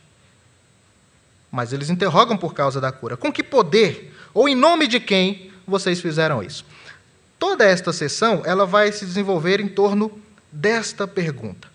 Mas 1.50 1.72
eles 1.72 1.90
interrogam 1.90 2.36
por 2.36 2.54
causa 2.54 2.80
da 2.80 2.90
cura. 2.90 3.16
Com 3.16 3.32
que 3.32 3.42
poder 3.42 4.12
ou 4.32 4.48
em 4.48 4.54
nome 4.54 4.86
de 4.86 4.98
quem 4.98 5.50
vocês 5.66 6.00
fizeram 6.00 6.42
isso? 6.42 6.64
Toda 7.38 7.64
esta 7.64 7.92
sessão 7.92 8.42
ela 8.44 8.64
vai 8.64 8.90
se 8.90 9.04
desenvolver 9.04 9.60
em 9.60 9.68
torno 9.68 10.20
desta 10.54 11.06
pergunta. 11.06 11.68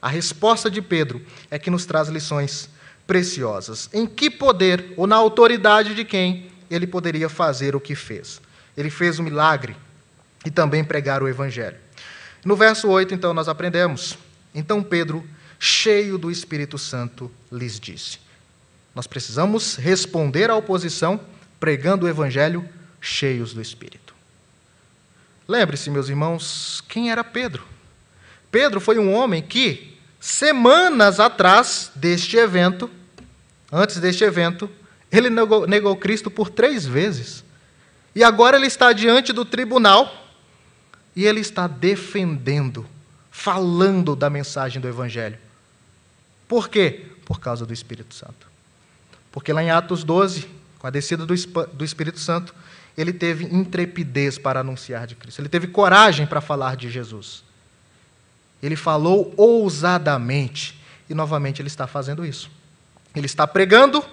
A 0.00 0.08
resposta 0.08 0.70
de 0.70 0.80
Pedro 0.80 1.20
é 1.50 1.58
que 1.58 1.70
nos 1.70 1.84
traz 1.84 2.08
lições 2.08 2.70
preciosas. 3.06 3.90
Em 3.92 4.06
que 4.06 4.30
poder 4.30 4.94
ou 4.96 5.06
na 5.06 5.16
autoridade 5.16 5.94
de 5.94 6.04
quem 6.04 6.50
ele 6.70 6.86
poderia 6.86 7.28
fazer 7.28 7.74
o 7.74 7.80
que 7.80 7.94
fez? 7.94 8.40
Ele 8.76 8.88
fez 8.88 9.18
o 9.18 9.22
milagre 9.22 9.76
e 10.46 10.50
também 10.50 10.84
pregar 10.84 11.22
o 11.22 11.28
evangelho. 11.28 11.76
No 12.44 12.56
verso 12.56 12.88
8, 12.88 13.12
então, 13.12 13.34
nós 13.34 13.48
aprendemos. 13.48 14.16
Então 14.54 14.82
Pedro, 14.82 15.26
cheio 15.58 16.16
do 16.16 16.30
Espírito 16.30 16.78
Santo, 16.78 17.30
lhes 17.52 17.78
disse: 17.78 18.18
Nós 18.94 19.06
precisamos 19.06 19.74
responder 19.74 20.48
à 20.48 20.56
oposição 20.56 21.20
pregando 21.58 22.06
o 22.06 22.08
evangelho 22.08 22.66
cheios 23.00 23.52
do 23.52 23.60
Espírito. 23.60 24.14
Lembre-se, 25.46 25.90
meus 25.90 26.08
irmãos, 26.08 26.82
quem 26.88 27.10
era 27.10 27.22
Pedro? 27.22 27.64
Pedro 28.50 28.80
foi 28.80 28.98
um 28.98 29.12
homem 29.12 29.42
que, 29.42 29.96
semanas 30.18 31.20
atrás 31.20 31.92
deste 31.94 32.36
evento, 32.36 32.90
antes 33.70 33.98
deste 33.98 34.24
evento, 34.24 34.68
ele 35.10 35.30
negou, 35.30 35.66
negou 35.66 35.96
Cristo 35.96 36.30
por 36.30 36.50
três 36.50 36.84
vezes. 36.84 37.44
E 38.14 38.24
agora 38.24 38.56
ele 38.56 38.66
está 38.66 38.92
diante 38.92 39.32
do 39.32 39.44
tribunal 39.44 40.28
e 41.14 41.24
ele 41.24 41.40
está 41.40 41.66
defendendo, 41.66 42.86
falando 43.30 44.16
da 44.16 44.28
mensagem 44.28 44.80
do 44.80 44.88
Evangelho. 44.88 45.38
Por 46.48 46.68
quê? 46.68 47.06
Por 47.24 47.38
causa 47.38 47.64
do 47.64 47.72
Espírito 47.72 48.14
Santo. 48.14 48.48
Porque 49.30 49.52
lá 49.52 49.62
em 49.62 49.70
Atos 49.70 50.02
12, 50.02 50.48
com 50.78 50.86
a 50.86 50.90
descida 50.90 51.24
do 51.24 51.84
Espírito 51.84 52.18
Santo, 52.18 52.52
ele 52.96 53.12
teve 53.12 53.44
intrepidez 53.44 54.38
para 54.38 54.60
anunciar 54.60 55.06
de 55.06 55.14
Cristo. 55.14 55.40
Ele 55.40 55.48
teve 55.48 55.68
coragem 55.68 56.26
para 56.26 56.40
falar 56.40 56.76
de 56.76 56.90
Jesus. 56.90 57.44
Ele 58.62 58.76
falou 58.76 59.32
ousadamente. 59.36 60.80
E 61.08 61.14
novamente 61.14 61.60
ele 61.60 61.68
está 61.68 61.86
fazendo 61.86 62.24
isso. 62.24 62.50
Ele 63.14 63.26
está 63.26 63.46
pregando 63.46 64.04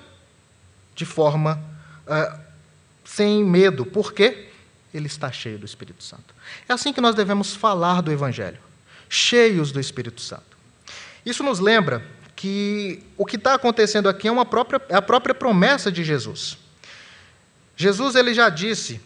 de 0.95 1.05
forma 1.05 1.61
uh, 2.07 2.39
sem 3.05 3.43
medo. 3.43 3.85
Por 3.85 4.13
quê? 4.13 4.49
Ele 4.93 5.07
está 5.07 5.31
cheio 5.31 5.59
do 5.59 5.65
Espírito 5.65 6.03
Santo. 6.03 6.33
É 6.67 6.73
assim 6.73 6.91
que 6.91 7.01
nós 7.01 7.13
devemos 7.13 7.55
falar 7.55 8.01
do 8.01 8.11
Evangelho, 8.11 8.59
cheios 9.07 9.71
do 9.71 9.79
Espírito 9.79 10.21
Santo. 10.21 10.57
Isso 11.25 11.43
nos 11.43 11.59
lembra 11.59 12.03
que 12.35 13.03
o 13.17 13.25
que 13.25 13.35
está 13.35 13.53
acontecendo 13.53 14.07
aqui 14.07 14.27
é, 14.27 14.31
uma 14.31 14.45
própria, 14.45 14.81
é 14.89 14.95
a 14.95 15.01
própria 15.01 15.35
promessa 15.35 15.91
de 15.91 16.03
Jesus. 16.03 16.57
Jesus 17.75 18.15
ele 18.15 18.33
já 18.33 18.49
disse 18.49 19.01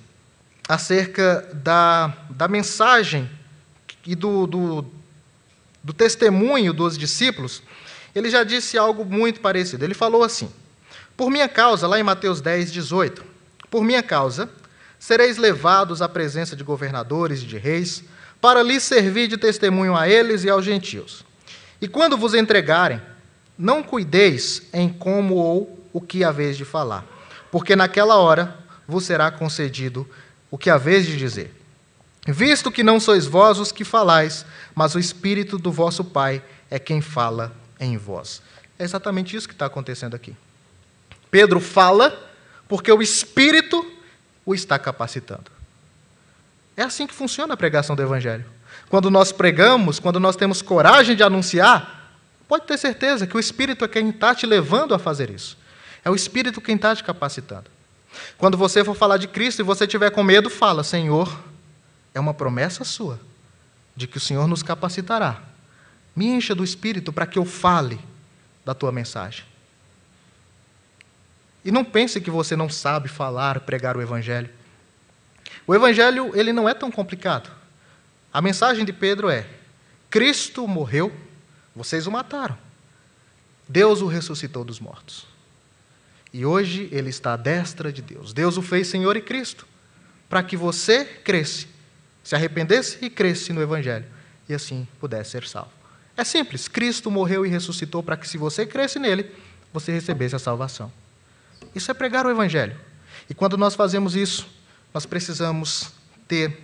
acerca 0.67 1.49
da, 1.53 2.13
da 2.29 2.47
mensagem 2.47 3.29
e 4.05 4.15
do, 4.15 4.47
do, 4.47 4.85
do 5.83 5.93
testemunho 5.93 6.73
dos 6.73 6.97
discípulos, 6.97 7.63
ele 8.13 8.29
já 8.29 8.43
disse 8.43 8.77
algo 8.77 9.03
muito 9.05 9.39
parecido. 9.39 9.83
Ele 9.83 9.93
falou 9.93 10.23
assim: 10.23 10.51
Por 11.15 11.29
minha 11.29 11.47
causa, 11.47 11.87
lá 11.87 11.99
em 11.99 12.03
Mateus 12.03 12.41
10, 12.41 12.71
18, 12.71 13.23
por 13.69 13.83
minha 13.83 14.03
causa, 14.03 14.49
sereis 14.99 15.37
levados 15.37 16.01
à 16.01 16.09
presença 16.09 16.55
de 16.55 16.63
governadores 16.63 17.41
e 17.41 17.45
de 17.45 17.57
reis, 17.57 18.03
para 18.39 18.61
lhes 18.61 18.83
servir 18.83 19.27
de 19.27 19.37
testemunho 19.37 19.95
a 19.95 20.07
eles 20.07 20.43
e 20.43 20.49
aos 20.49 20.65
gentios. 20.65 21.23
E 21.81 21.87
quando 21.87 22.17
vos 22.17 22.33
entregarem, 22.33 23.01
não 23.57 23.81
cuideis 23.81 24.63
em 24.73 24.89
como 24.89 25.35
ou 25.35 25.87
o 25.93 26.01
que 26.01 26.23
haveis 26.23 26.57
de 26.57 26.65
falar, 26.65 27.05
porque 27.51 27.75
naquela 27.75 28.17
hora 28.17 28.57
vos 28.87 29.05
será 29.05 29.31
concedido 29.31 30.07
o 30.49 30.57
que 30.57 30.69
haveis 30.69 31.05
de 31.05 31.15
dizer. 31.17 31.60
Visto 32.27 32.71
que 32.71 32.83
não 32.83 32.99
sois 32.99 33.25
vós 33.25 33.57
os 33.57 33.71
que 33.71 33.83
falais, 33.83 34.45
mas 34.75 34.93
o 34.93 34.99
Espírito 34.99 35.57
do 35.57 35.71
vosso 35.71 36.03
Pai 36.03 36.43
é 36.69 36.77
quem 36.77 37.01
fala 37.01 37.51
em 37.79 37.97
vós. 37.97 38.41
É 38.77 38.83
exatamente 38.83 39.35
isso 39.35 39.47
que 39.47 39.53
está 39.53 39.65
acontecendo 39.65 40.15
aqui. 40.15 40.35
Pedro 41.31 41.59
fala 41.59 42.29
porque 42.67 42.91
o 42.91 43.01
Espírito 43.01 43.85
o 44.45 44.53
está 44.53 44.77
capacitando. 44.77 45.51
É 46.77 46.83
assim 46.83 47.07
que 47.07 47.13
funciona 47.13 47.53
a 47.53 47.57
pregação 47.57 47.95
do 47.95 48.01
Evangelho. 48.01 48.45
Quando 48.89 49.09
nós 49.09 49.31
pregamos, 49.31 49.99
quando 49.99 50.19
nós 50.19 50.35
temos 50.35 50.61
coragem 50.61 51.15
de 51.15 51.23
anunciar, 51.23 52.13
pode 52.47 52.65
ter 52.65 52.77
certeza 52.77 53.25
que 53.25 53.35
o 53.35 53.39
Espírito 53.39 53.83
é 53.83 53.87
quem 53.87 54.09
está 54.09 54.35
te 54.35 54.45
levando 54.45 54.93
a 54.93 54.99
fazer 54.99 55.29
isso. 55.29 55.57
É 56.03 56.09
o 56.09 56.15
Espírito 56.15 56.61
quem 56.61 56.75
está 56.75 56.95
te 56.95 57.03
capacitando. 57.03 57.69
Quando 58.37 58.57
você 58.57 58.83
for 58.83 58.95
falar 58.95 59.17
de 59.17 59.27
Cristo 59.27 59.59
e 59.59 59.63
você 59.63 59.87
tiver 59.87 60.11
com 60.11 60.23
medo, 60.23 60.49
fala: 60.49 60.83
Senhor, 60.83 61.50
é 62.13 62.19
uma 62.19 62.33
promessa 62.33 62.83
sua 62.83 63.19
de 63.95 64.07
que 64.07 64.17
o 64.17 64.21
Senhor 64.21 64.47
nos 64.47 64.63
capacitará. 64.63 65.41
Me 66.15 66.27
encha 66.27 66.53
do 66.53 66.63
Espírito 66.63 67.11
para 67.13 67.25
que 67.25 67.39
eu 67.39 67.45
fale 67.45 67.99
da 68.65 68.73
tua 68.73 68.91
mensagem. 68.91 69.45
E 71.63 71.71
não 71.71 71.85
pense 71.85 72.19
que 72.19 72.31
você 72.31 72.55
não 72.55 72.69
sabe 72.69 73.07
falar, 73.07 73.59
pregar 73.61 73.95
o 73.95 74.01
Evangelho. 74.01 74.49
O 75.67 75.75
Evangelho 75.75 76.31
ele 76.35 76.51
não 76.51 76.67
é 76.67 76.73
tão 76.73 76.91
complicado. 76.91 77.51
A 78.33 78.41
mensagem 78.41 78.83
de 78.83 78.91
Pedro 78.91 79.29
é: 79.29 79.47
Cristo 80.09 80.67
morreu, 80.67 81.13
vocês 81.75 82.07
o 82.07 82.11
mataram. 82.11 82.57
Deus 83.67 84.01
o 84.01 84.07
ressuscitou 84.07 84.65
dos 84.65 84.79
mortos. 84.79 85.25
E 86.33 86.45
hoje 86.45 86.89
ele 86.91 87.09
está 87.09 87.33
à 87.33 87.37
destra 87.37 87.91
de 87.91 88.01
Deus. 88.01 88.33
Deus 88.33 88.57
o 88.57 88.61
fez 88.61 88.87
Senhor 88.87 89.15
e 89.15 89.21
Cristo, 89.21 89.67
para 90.29 90.41
que 90.41 90.57
você 90.57 91.05
cresce, 91.05 91.67
se 92.23 92.35
arrependesse 92.35 92.97
e 93.01 93.09
cresce 93.09 93.51
no 93.53 93.61
Evangelho, 93.61 94.05
e 94.47 94.53
assim 94.53 94.87
pudesse 94.99 95.31
ser 95.31 95.47
salvo. 95.47 95.71
É 96.15 96.23
simples, 96.23 96.67
Cristo 96.67 97.09
morreu 97.09 97.45
e 97.45 97.49
ressuscitou 97.49 98.03
para 98.03 98.17
que, 98.17 98.27
se 98.27 98.37
você 98.37 98.65
cresce 98.65 98.99
nele, 98.99 99.31
você 99.73 99.91
recebesse 99.91 100.35
a 100.35 100.39
salvação. 100.39 100.91
Isso 101.73 101.89
é 101.89 101.93
pregar 101.93 102.25
o 102.25 102.29
Evangelho. 102.29 102.75
E 103.29 103.33
quando 103.33 103.57
nós 103.57 103.75
fazemos 103.75 104.15
isso, 104.15 104.47
nós 104.93 105.05
precisamos 105.05 105.93
ter 106.27 106.59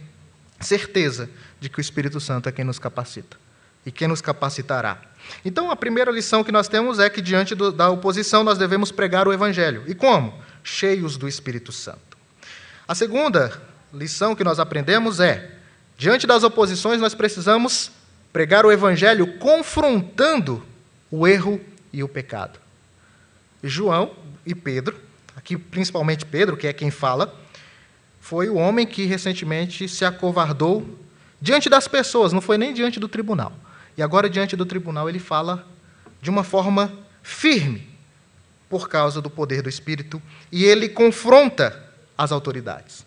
certeza 0.60 1.30
de 1.60 1.70
que 1.70 1.80
o 1.80 1.82
Espírito 1.82 2.20
Santo 2.20 2.50
é 2.50 2.52
quem 2.52 2.66
nos 2.66 2.80
capacita 2.80 3.38
e 3.86 3.92
quem 3.92 4.08
nos 4.08 4.22
capacitará. 4.22 5.02
Então, 5.46 5.72
a 5.72 5.76
primeira 5.76 6.12
lição 6.12 6.44
que 6.44 6.52
nós 6.52 6.68
temos 6.68 7.00
é 7.00 7.10
que, 7.10 7.22
diante 7.22 7.56
do, 7.56 7.72
da 7.72 7.90
oposição, 7.90 8.44
nós 8.44 8.58
devemos 8.58 8.92
pregar 8.92 9.28
o 9.28 9.34
Evangelho. 9.34 9.84
E 9.88 9.96
como? 9.96 10.38
Cheios 10.64 11.16
do 11.16 11.28
Espírito 11.28 11.72
Santo. 11.72 12.18
A 12.88 12.94
segunda 12.94 13.62
lição 13.94 14.36
que 14.36 14.44
nós 14.44 14.60
aprendemos 14.60 15.20
é: 15.20 15.52
diante 15.98 16.28
das 16.28 16.44
oposições, 16.44 17.02
nós 17.02 17.16
precisamos 17.16 17.92
pregar 18.32 18.66
o 18.66 18.72
Evangelho 18.72 19.38
confrontando 19.38 20.64
o 21.10 21.28
erro 21.28 21.60
e 21.92 22.04
o 22.04 22.08
pecado. 22.08 22.60
João 23.64 24.12
e 24.46 24.54
Pedro, 24.54 24.96
aqui 25.36 25.58
principalmente 25.58 26.26
Pedro, 26.26 26.56
que 26.56 26.68
é 26.68 26.74
quem 26.74 26.92
fala, 26.92 27.34
foi 28.20 28.50
o 28.50 28.56
homem 28.56 28.86
que 28.86 29.06
recentemente 29.06 29.88
se 29.88 30.06
acovardou 30.06 31.00
diante 31.42 31.70
das 31.70 31.88
pessoas, 31.88 32.34
não 32.34 32.42
foi 32.42 32.58
nem 32.58 32.74
diante 32.74 33.00
do 33.00 33.08
tribunal. 33.08 33.54
E 33.98 34.04
agora, 34.04 34.30
diante 34.30 34.56
do 34.56 34.66
tribunal, 34.66 35.10
ele 35.10 35.18
fala 35.18 35.66
de 36.22 36.30
uma 36.30 36.44
forma 36.44 36.92
firme, 37.24 37.88
por 38.70 38.90
causa 38.90 39.22
do 39.22 39.30
poder 39.30 39.62
do 39.62 39.70
Espírito, 39.70 40.22
e 40.52 40.66
ele 40.66 40.90
confronta 40.90 41.84
as 42.18 42.32
autoridades. 42.32 43.07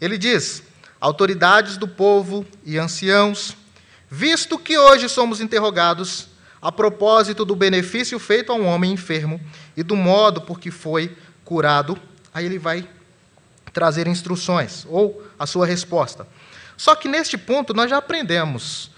Ele 0.00 0.18
diz: 0.18 0.62
autoridades 1.00 1.76
do 1.76 1.88
povo 1.88 2.44
e 2.64 2.78
anciãos, 2.78 3.56
visto 4.10 4.58
que 4.58 4.78
hoje 4.78 5.08
somos 5.08 5.40
interrogados 5.40 6.28
a 6.60 6.72
propósito 6.72 7.44
do 7.44 7.54
benefício 7.54 8.18
feito 8.18 8.50
a 8.50 8.54
um 8.54 8.66
homem 8.66 8.92
enfermo 8.92 9.40
e 9.76 9.82
do 9.82 9.94
modo 9.94 10.40
por 10.40 10.58
que 10.58 10.70
foi 10.70 11.16
curado, 11.44 11.98
aí 12.34 12.44
ele 12.44 12.58
vai 12.58 12.88
trazer 13.72 14.06
instruções 14.06 14.86
ou 14.88 15.22
a 15.38 15.46
sua 15.46 15.66
resposta. 15.66 16.26
Só 16.76 16.94
que 16.94 17.08
neste 17.08 17.38
ponto 17.38 17.72
nós 17.72 17.90
já 17.90 17.98
aprendemos 17.98 18.90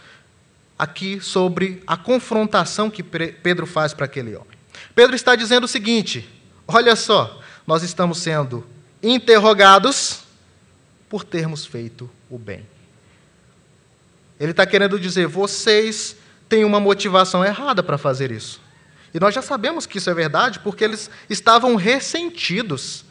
aqui 0.79 1.21
sobre 1.21 1.83
a 1.87 1.97
confrontação 1.97 2.89
que 2.89 3.03
Pedro 3.03 3.67
faz 3.67 3.93
para 3.93 4.07
aquele 4.07 4.35
homem. 4.35 4.59
Pedro 4.95 5.15
está 5.15 5.35
dizendo 5.35 5.65
o 5.65 5.69
seguinte: 5.69 6.29
olha 6.67 6.95
só, 6.97 7.41
nós 7.67 7.83
estamos 7.83 8.19
sendo 8.19 8.67
interrogados 9.03 10.28
por 11.09 11.25
termos 11.25 11.65
feito 11.65 12.09
o 12.31 12.39
bem. 12.39 12.67
Ele 14.39 14.53
está 14.53 14.67
querendo 14.67 14.99
dizer, 14.99 15.27
vocês 15.27 16.17
têm 16.49 16.65
uma 16.65 16.79
motivação 16.79 17.45
errada 17.45 17.83
para 17.83 17.99
fazer 17.99 18.31
isso. 18.31 18.61
E 19.13 19.19
nós 19.19 19.35
já 19.35 19.43
sabemos 19.43 19.87
que 19.87 19.99
isso 19.99 20.11
é 20.11 20.15
verdade 20.15 20.61
porque 20.61 20.85
eles 20.85 21.11
estavam 21.29 21.75
ressentidos, 21.75 23.05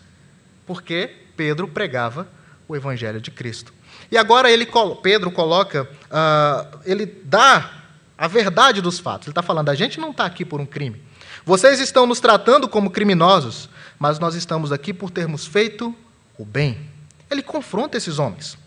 porque 0.66 1.12
Pedro 1.36 1.68
pregava 1.68 2.28
o 2.68 2.76
Evangelho 2.76 3.20
de 3.20 3.32
Cristo. 3.32 3.74
E 4.12 4.18
agora 4.18 4.50
ele, 4.50 4.68
Pedro 5.02 5.32
coloca, 5.32 5.84
uh, 5.84 6.80
ele 6.86 7.06
dá 7.06 7.72
a 8.18 8.28
verdade 8.28 8.82
dos 8.82 9.00
fatos. 9.00 9.28
Ele 9.28 9.32
está 9.32 9.42
falando: 9.42 9.70
a 9.70 9.76
gente 9.76 10.00
não 10.00 10.12
está 10.12 10.26
aqui 10.26 10.46
por 10.46 10.62
um 10.62 10.66
crime. 10.66 11.02
Vocês 11.46 11.80
estão 11.80 12.06
nos 12.06 12.20
tratando 12.20 12.68
como 12.68 12.90
criminosos, 12.90 13.70
mas 13.98 14.20
nós 14.20 14.36
estamos 14.36 14.72
aqui 14.72 14.94
por 14.94 15.10
termos 15.10 15.46
feito 15.46 15.96
o 16.38 16.46
bem. 16.46 16.97
Ele 17.30 17.42
confronta 17.42 17.98
esses 17.98 18.20
homens. 18.20 18.58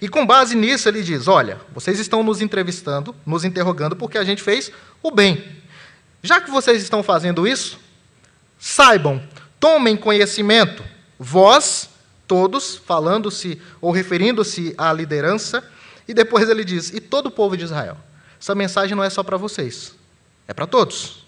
E 0.00 0.08
com 0.08 0.26
base 0.26 0.54
nisso, 0.54 0.88
ele 0.88 1.02
diz: 1.02 1.28
Olha, 1.28 1.60
vocês 1.72 1.98
estão 1.98 2.22
nos 2.22 2.40
entrevistando, 2.40 3.14
nos 3.24 3.44
interrogando, 3.44 3.94
porque 3.94 4.18
a 4.18 4.24
gente 4.24 4.42
fez 4.42 4.72
o 5.02 5.10
bem. 5.10 5.60
Já 6.22 6.40
que 6.40 6.50
vocês 6.50 6.82
estão 6.82 7.02
fazendo 7.02 7.46
isso, 7.46 7.78
saibam, 8.58 9.22
tomem 9.58 9.96
conhecimento, 9.96 10.82
vós 11.18 11.88
todos, 12.26 12.76
falando-se 12.76 13.60
ou 13.80 13.90
referindo-se 13.90 14.74
à 14.76 14.92
liderança, 14.92 15.64
e 16.06 16.14
depois 16.14 16.48
ele 16.48 16.64
diz: 16.64 16.90
e 16.92 17.00
todo 17.00 17.26
o 17.26 17.30
povo 17.30 17.56
de 17.56 17.64
Israel. 17.64 17.96
Essa 18.40 18.54
mensagem 18.54 18.96
não 18.96 19.04
é 19.04 19.10
só 19.10 19.22
para 19.22 19.36
vocês, 19.36 19.94
é 20.48 20.54
para 20.54 20.66
todos. 20.66 21.26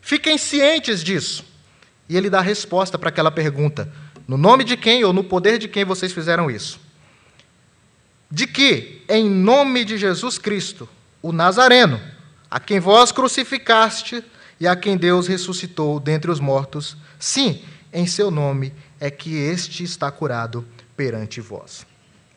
Fiquem 0.00 0.36
cientes 0.38 1.04
disso. 1.04 1.44
E 2.08 2.16
ele 2.16 2.30
dá 2.30 2.38
a 2.38 2.42
resposta 2.42 2.98
para 2.98 3.10
aquela 3.10 3.30
pergunta: 3.30 3.92
no 4.28 4.36
nome 4.36 4.62
de 4.62 4.76
quem 4.76 5.02
ou 5.04 5.12
no 5.14 5.24
poder 5.24 5.56
de 5.58 5.66
quem 5.66 5.86
vocês 5.86 6.12
fizeram 6.12 6.50
isso? 6.50 6.78
De 8.30 8.46
que, 8.46 9.02
em 9.08 9.28
nome 9.28 9.86
de 9.86 9.96
Jesus 9.96 10.36
Cristo, 10.36 10.86
o 11.22 11.32
Nazareno, 11.32 11.98
a 12.50 12.60
quem 12.60 12.78
vós 12.78 13.10
crucificaste 13.10 14.22
e 14.60 14.68
a 14.68 14.76
quem 14.76 14.98
Deus 14.98 15.26
ressuscitou 15.26 15.98
dentre 15.98 16.30
os 16.30 16.40
mortos, 16.40 16.94
sim, 17.18 17.64
em 17.90 18.06
seu 18.06 18.30
nome 18.30 18.74
é 19.00 19.10
que 19.10 19.34
este 19.34 19.82
está 19.82 20.10
curado 20.10 20.66
perante 20.94 21.40
vós. 21.40 21.86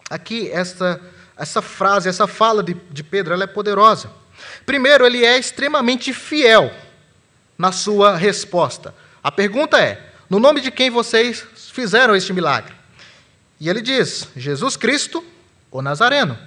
Aqui, 0.09 0.49
essa, 0.49 1.01
essa 1.37 1.61
frase, 1.61 2.07
essa 2.07 2.25
fala 2.25 2.63
de, 2.63 2.73
de 2.89 3.03
Pedro, 3.03 3.33
ela 3.33 3.43
é 3.43 3.47
poderosa. 3.47 4.09
Primeiro, 4.65 5.05
ele 5.05 5.25
é 5.25 5.37
extremamente 5.37 6.13
fiel 6.13 6.71
na 7.57 7.73
sua 7.73 8.15
resposta. 8.15 8.95
A 9.21 9.29
pergunta 9.29 9.77
é: 9.77 10.09
no 10.29 10.39
nome 10.39 10.61
de 10.61 10.71
quem 10.71 10.89
vocês 10.89 11.45
fizeram 11.71 12.15
este 12.15 12.33
milagre? 12.33 12.73
E 13.59 13.69
ele 13.69 13.81
diz: 13.81 14.27
Jesus 14.35 14.75
Cristo, 14.75 15.23
o 15.69 15.81
Nazareno, 15.81 16.37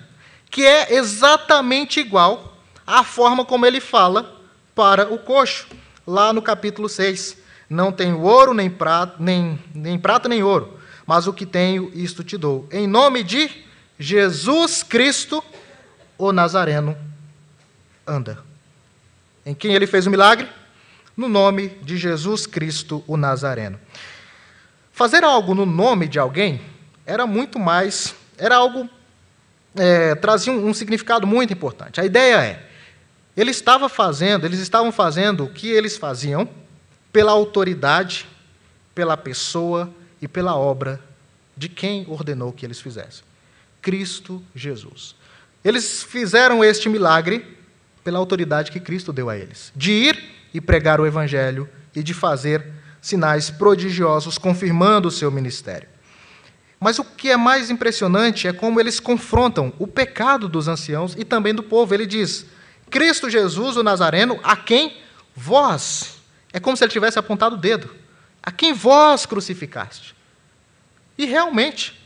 que 0.51 0.65
é 0.65 0.95
exatamente 0.95 2.01
igual 2.01 2.57
à 2.87 3.03
forma 3.03 3.45
como 3.45 3.67
ele 3.67 3.81
fala 3.81 4.41
para 4.75 5.13
o 5.13 5.19
coxo, 5.19 5.67
lá 6.07 6.33
no 6.33 6.43
capítulo 6.43 6.89
6. 6.89 7.39
Não 7.69 7.91
tenho 7.91 8.21
ouro, 8.21 8.53
nem 8.53 8.69
prata, 8.69 9.17
nem, 9.19 9.59
nem 9.75 9.99
prata, 9.99 10.29
nem 10.29 10.43
ouro, 10.43 10.79
mas 11.07 11.27
o 11.27 11.33
que 11.33 11.47
tenho, 11.47 11.91
isto 11.95 12.23
te 12.23 12.37
dou. 12.37 12.69
Em 12.71 12.87
nome 12.87 13.23
de 13.23 13.51
Jesus 13.99 14.83
Cristo, 14.83 15.43
o 16.19 16.31
Nazareno, 16.33 16.97
anda. 18.07 18.39
Em 19.47 19.55
quem 19.55 19.75
ele 19.75 19.87
fez 19.87 20.07
o 20.07 20.11
milagre? 20.11 20.49
No 21.17 21.29
nome 21.29 21.69
de 21.83 21.97
Jesus 21.97 22.47
Cristo, 22.47 23.05
o 23.07 23.17
Nazareno. 23.17 23.79
Fazer 24.95 25.25
algo 25.25 25.57
no 25.57 25.67
nome 25.67 26.07
de 26.07 26.21
alguém 26.21 26.61
era 27.05 27.27
muito 27.27 27.59
mais, 27.59 28.15
era 28.39 28.55
algo, 28.55 28.89
é, 29.75 30.15
trazia 30.15 30.53
um, 30.53 30.69
um 30.69 30.73
significado 30.73 31.27
muito 31.27 31.53
importante. 31.53 32.01
A 32.01 32.05
ideia 32.05 32.45
é, 32.45 32.65
ele 33.37 33.51
estava 33.51 33.89
fazendo, 33.89 34.47
eles 34.47 34.61
estavam 34.61 34.93
fazendo 34.93 35.47
o 35.47 35.53
que 35.53 35.69
eles 35.69 35.97
faziam 35.97 36.49
pela 37.13 37.33
autoridade, 37.33 38.25
pela 38.95 39.17
pessoa 39.17 39.93
e 40.23 40.29
pela 40.29 40.55
obra 40.55 41.01
de 41.57 41.69
quem 41.69 42.07
ordenou 42.09 42.53
que 42.53 42.65
eles 42.65 42.81
fizessem. 42.81 43.25
Cristo 43.83 44.41
Jesus. 44.55 45.17
Eles 45.65 46.05
fizeram 46.05 46.63
este 46.63 46.89
milagre 46.89 47.59
pela 48.05 48.21
autoridade 48.21 48.71
que 48.71 48.79
Cristo 48.79 49.13
deu 49.13 49.29
a 49.29 49.37
eles, 49.37 49.73
de 49.75 49.91
ir 49.91 50.25
e 50.55 50.61
pregar 50.61 51.01
o 51.01 51.07
evangelho 51.07 51.69
e 51.97 52.01
de 52.01 52.15
fazer 52.15 52.84
sinais 53.05 53.51
prodigiosos 53.51 54.39
confirmando 54.39 55.09
o 55.09 55.11
seu 55.11 55.31
ministério. 55.31 55.87
Mas 56.81 56.99
o 56.99 57.05
que 57.05 57.31
é 57.31 57.37
mais 57.37 57.69
impressionante 57.69 58.49
é 58.49 58.53
como 58.53 58.81
eles 58.81 58.99
confrontam 58.99 59.75
o 59.79 59.87
pecado 59.87 60.49
dos 60.49 60.69
anciãos 60.69 61.15
e 61.15 61.23
também 61.23 61.55
do 61.55 61.63
povo. 61.63 61.93
Ele 61.93 62.07
diz: 62.07 62.47
Cristo 62.89 63.29
Jesus, 63.29 63.77
o 63.77 63.83
Nazareno, 63.83 64.41
a 64.43 64.57
quem 64.57 65.03
vós. 65.37 66.17
É 66.51 66.59
como 66.59 66.79
se 66.79 66.83
ele 66.83 66.93
tivesse 66.93 67.19
apontado 67.19 67.57
o 67.57 67.59
dedo. 67.59 67.95
A 68.43 68.51
quem 68.51 68.73
vós 68.73 69.27
crucificaste. 69.27 70.17
E 71.19 71.27
realmente, 71.27 72.01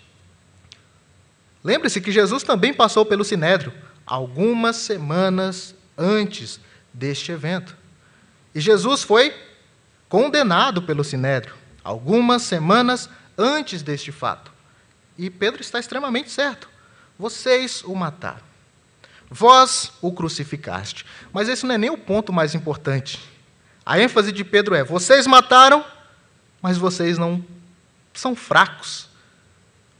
lembre-se 1.62 2.00
que 2.00 2.10
Jesus 2.10 2.42
também 2.42 2.74
passou 2.74 3.06
pelo 3.06 3.24
sinédrio 3.24 3.72
algumas 4.04 4.74
semanas 4.74 5.76
antes 5.96 6.58
deste 6.92 7.30
evento. 7.30 7.76
E 8.52 8.60
Jesus 8.60 9.04
foi 9.04 9.32
condenado 10.08 10.82
pelo 10.82 11.04
sinédrio 11.04 11.54
algumas 11.84 12.42
semanas 12.42 13.08
antes 13.36 13.82
deste 13.82 14.12
fato. 14.12 14.52
E 15.16 15.30
Pedro 15.30 15.62
está 15.62 15.78
extremamente 15.78 16.30
certo. 16.30 16.68
Vocês 17.18 17.82
o 17.82 17.94
mataram. 17.94 18.46
Vós 19.30 19.92
o 20.00 20.12
crucificaste. 20.12 21.04
Mas 21.32 21.48
esse 21.48 21.66
não 21.66 21.74
é 21.74 21.78
nem 21.78 21.90
o 21.90 21.98
ponto 21.98 22.32
mais 22.32 22.54
importante. 22.54 23.20
A 23.84 23.98
ênfase 23.98 24.32
de 24.32 24.44
Pedro 24.44 24.74
é: 24.74 24.84
vocês 24.84 25.26
mataram, 25.26 25.84
mas 26.60 26.76
vocês 26.76 27.16
não 27.16 27.44
são 28.12 28.36
fracos, 28.36 29.08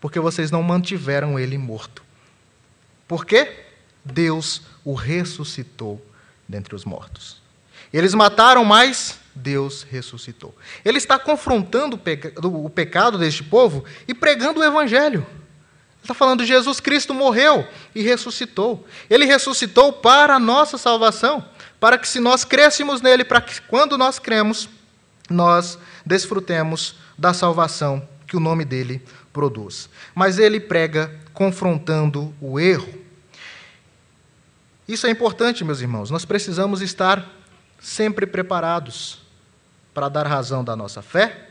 porque 0.00 0.20
vocês 0.20 0.50
não 0.50 0.62
mantiveram 0.62 1.38
ele 1.38 1.56
morto. 1.56 2.02
Por 3.06 3.24
quê? 3.24 3.64
Deus 4.04 4.62
o 4.84 4.94
ressuscitou 4.94 6.04
dentre 6.46 6.74
os 6.74 6.84
mortos. 6.84 7.40
Eles 7.92 8.14
mataram, 8.14 8.64
mas 8.64 9.18
Deus 9.38 9.82
ressuscitou. 9.82 10.54
Ele 10.84 10.98
está 10.98 11.18
confrontando 11.18 12.00
o 12.42 12.70
pecado 12.70 13.16
deste 13.18 13.42
povo 13.42 13.84
e 14.06 14.14
pregando 14.14 14.60
o 14.60 14.64
evangelho 14.64 15.26
está 16.08 16.14
falando 16.14 16.44
Jesus 16.44 16.80
Cristo 16.80 17.12
morreu 17.12 17.66
e 17.94 18.02
ressuscitou. 18.02 18.86
Ele 19.10 19.26
ressuscitou 19.26 19.92
para 19.92 20.36
a 20.36 20.38
nossa 20.38 20.78
salvação, 20.78 21.44
para 21.78 21.98
que 21.98 22.08
se 22.08 22.18
nós 22.18 22.44
crêssemos 22.44 23.02
nele, 23.02 23.24
para 23.24 23.42
que 23.42 23.60
quando 23.62 23.98
nós 23.98 24.18
cremos, 24.18 24.68
nós 25.28 25.78
desfrutemos 26.06 26.96
da 27.16 27.34
salvação 27.34 28.08
que 28.26 28.36
o 28.36 28.40
nome 28.40 28.64
dele 28.64 29.02
produz. 29.32 29.90
Mas 30.14 30.38
ele 30.38 30.58
prega 30.58 31.14
confrontando 31.34 32.34
o 32.40 32.58
erro. 32.58 32.92
Isso 34.88 35.06
é 35.06 35.10
importante, 35.10 35.62
meus 35.62 35.82
irmãos. 35.82 36.10
Nós 36.10 36.24
precisamos 36.24 36.80
estar 36.80 37.30
sempre 37.78 38.26
preparados 38.26 39.27
para 39.92 40.08
dar 40.08 40.26
razão 40.26 40.62
da 40.62 40.76
nossa 40.76 41.02
fé, 41.02 41.50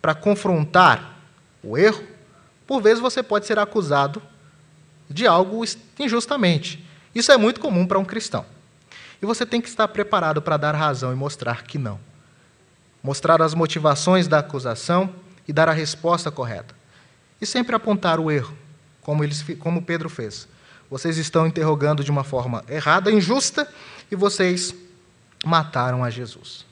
para 0.00 0.14
confrontar 0.14 1.16
o 1.62 1.76
erro 1.76 2.16
por 2.66 2.82
vezes 2.82 3.00
você 3.00 3.22
pode 3.22 3.46
ser 3.46 3.58
acusado 3.58 4.20
de 5.08 5.26
algo 5.26 5.64
injustamente. 5.98 6.84
Isso 7.14 7.30
é 7.30 7.36
muito 7.36 7.60
comum 7.60 7.86
para 7.86 7.98
um 7.98 8.04
cristão. 8.04 8.44
E 9.22 9.26
você 9.26 9.46
tem 9.46 9.60
que 9.60 9.68
estar 9.68 9.86
preparado 9.88 10.42
para 10.42 10.56
dar 10.56 10.74
razão 10.74 11.12
e 11.12 11.16
mostrar 11.16 11.62
que 11.62 11.78
não. 11.78 11.98
Mostrar 13.02 13.40
as 13.40 13.54
motivações 13.54 14.26
da 14.26 14.40
acusação 14.40 15.14
e 15.46 15.52
dar 15.52 15.68
a 15.68 15.72
resposta 15.72 16.30
correta. 16.30 16.74
E 17.40 17.46
sempre 17.46 17.76
apontar 17.76 18.18
o 18.18 18.30
erro, 18.30 18.56
como, 19.00 19.22
eles, 19.22 19.44
como 19.60 19.80
Pedro 19.80 20.08
fez. 20.08 20.48
Vocês 20.90 21.16
estão 21.16 21.46
interrogando 21.46 22.02
de 22.02 22.10
uma 22.10 22.24
forma 22.24 22.64
errada, 22.68 23.12
injusta, 23.12 23.68
e 24.10 24.16
vocês 24.16 24.74
mataram 25.44 26.02
a 26.02 26.10
Jesus. 26.10 26.65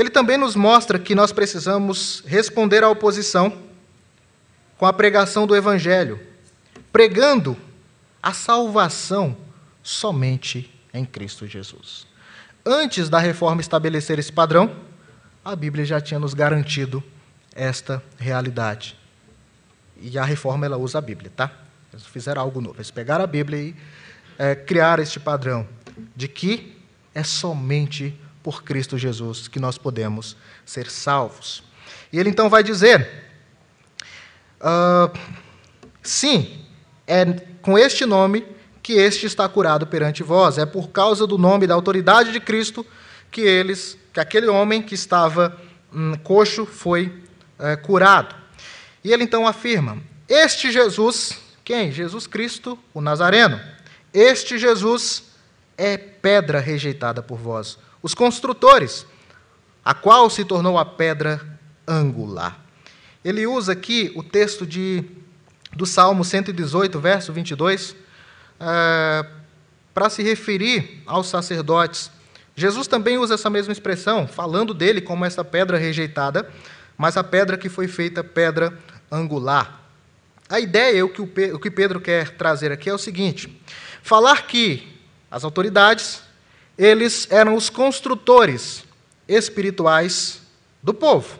Ele 0.00 0.08
também 0.08 0.38
nos 0.38 0.56
mostra 0.56 0.98
que 0.98 1.14
nós 1.14 1.30
precisamos 1.30 2.22
responder 2.26 2.82
à 2.82 2.88
oposição 2.88 3.52
com 4.78 4.86
a 4.86 4.94
pregação 4.94 5.46
do 5.46 5.54
Evangelho, 5.54 6.18
pregando 6.90 7.54
a 8.22 8.32
salvação 8.32 9.36
somente 9.82 10.74
em 10.94 11.04
Cristo 11.04 11.46
Jesus. 11.46 12.06
Antes 12.64 13.10
da 13.10 13.18
reforma 13.18 13.60
estabelecer 13.60 14.18
esse 14.18 14.32
padrão, 14.32 14.74
a 15.44 15.54
Bíblia 15.54 15.84
já 15.84 16.00
tinha 16.00 16.18
nos 16.18 16.32
garantido 16.32 17.04
esta 17.54 18.02
realidade. 18.18 18.98
E 20.00 20.18
a 20.18 20.24
reforma 20.24 20.64
ela 20.64 20.78
usa 20.78 20.96
a 20.96 21.02
Bíblia, 21.02 21.30
tá? 21.36 21.52
Eles 21.92 22.06
fizeram 22.06 22.40
algo 22.40 22.62
novo. 22.62 22.78
Eles 22.78 22.90
pegaram 22.90 23.24
a 23.24 23.26
Bíblia 23.26 23.60
e 23.60 23.76
é, 24.38 24.54
criaram 24.54 25.02
este 25.02 25.20
padrão 25.20 25.68
de 26.16 26.26
que 26.26 26.74
é 27.14 27.22
somente 27.22 28.18
por 28.42 28.62
Cristo 28.62 28.96
Jesus 28.96 29.48
que 29.48 29.60
nós 29.60 29.76
podemos 29.78 30.36
ser 30.64 30.90
salvos. 30.90 31.62
E 32.12 32.18
ele 32.18 32.30
então 32.30 32.48
vai 32.48 32.62
dizer 32.62 33.30
Uh, 34.60 35.10
sim, 36.02 36.66
é 37.06 37.24
com 37.62 37.78
este 37.78 38.04
nome 38.04 38.46
que 38.82 38.92
este 38.92 39.24
está 39.24 39.48
curado 39.48 39.86
perante 39.86 40.22
vós. 40.22 40.58
É 40.58 40.66
por 40.66 40.88
causa 40.88 41.26
do 41.26 41.38
nome 41.38 41.66
da 41.66 41.74
autoridade 41.74 42.30
de 42.30 42.40
Cristo 42.40 42.84
que 43.30 43.40
eles, 43.40 43.96
que 44.12 44.20
aquele 44.20 44.48
homem 44.48 44.82
que 44.82 44.94
estava 44.94 45.56
hum, 45.92 46.14
coxo 46.22 46.66
foi 46.66 47.22
é, 47.58 47.76
curado. 47.76 48.34
E 49.02 49.12
ele 49.12 49.24
então 49.24 49.46
afirma: 49.46 49.98
Este 50.28 50.70
Jesus, 50.70 51.38
quem? 51.64 51.90
Jesus 51.90 52.26
Cristo, 52.26 52.78
o 52.92 53.00
Nazareno. 53.00 53.58
Este 54.12 54.58
Jesus 54.58 55.24
é 55.78 55.96
pedra 55.96 56.60
rejeitada 56.60 57.22
por 57.22 57.38
vós, 57.38 57.78
os 58.02 58.14
construtores, 58.14 59.06
a 59.84 59.94
qual 59.94 60.28
se 60.30 60.44
tornou 60.44 60.78
a 60.78 60.84
pedra 60.84 61.40
angular. 61.86 62.58
Ele 63.24 63.46
usa 63.46 63.72
aqui 63.72 64.12
o 64.14 64.22
texto 64.22 64.66
de, 64.66 65.04
do 65.72 65.84
Salmo 65.84 66.24
118, 66.24 66.98
verso 67.00 67.32
22, 67.32 67.94
é, 68.58 69.26
para 69.92 70.08
se 70.08 70.22
referir 70.22 71.02
aos 71.06 71.28
sacerdotes. 71.28 72.10
Jesus 72.56 72.86
também 72.86 73.18
usa 73.18 73.34
essa 73.34 73.50
mesma 73.50 73.72
expressão, 73.72 74.26
falando 74.26 74.72
dele 74.72 75.00
como 75.00 75.24
essa 75.24 75.44
pedra 75.44 75.78
rejeitada, 75.78 76.50
mas 76.96 77.16
a 77.16 77.24
pedra 77.24 77.56
que 77.56 77.68
foi 77.68 77.88
feita 77.88 78.22
pedra 78.22 78.78
angular. 79.10 79.80
A 80.48 80.58
ideia, 80.58 81.04
o 81.04 81.08
que, 81.08 81.22
o 81.22 81.58
que 81.58 81.70
Pedro 81.70 82.00
quer 82.00 82.30
trazer 82.30 82.72
aqui 82.72 82.90
é 82.90 82.94
o 82.94 82.98
seguinte: 82.98 83.62
falar 84.02 84.46
que 84.46 85.00
as 85.30 85.44
autoridades, 85.44 86.22
eles 86.80 87.28
eram 87.30 87.54
os 87.54 87.68
construtores 87.68 88.86
espirituais 89.28 90.40
do 90.82 90.94
povo. 90.94 91.38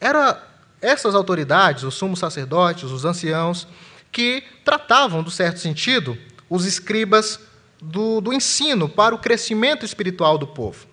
Era 0.00 0.42
essas 0.80 1.14
autoridades, 1.14 1.82
os 1.82 1.94
sumos 1.94 2.18
sacerdotes, 2.18 2.84
os 2.84 3.04
anciãos, 3.04 3.68
que 4.10 4.42
tratavam, 4.64 5.22
do 5.22 5.30
certo 5.30 5.60
sentido, 5.60 6.16
os 6.48 6.64
escribas 6.64 7.38
do, 7.78 8.22
do 8.22 8.32
ensino 8.32 8.88
para 8.88 9.14
o 9.14 9.18
crescimento 9.18 9.84
espiritual 9.84 10.38
do 10.38 10.46
povo. 10.46 10.86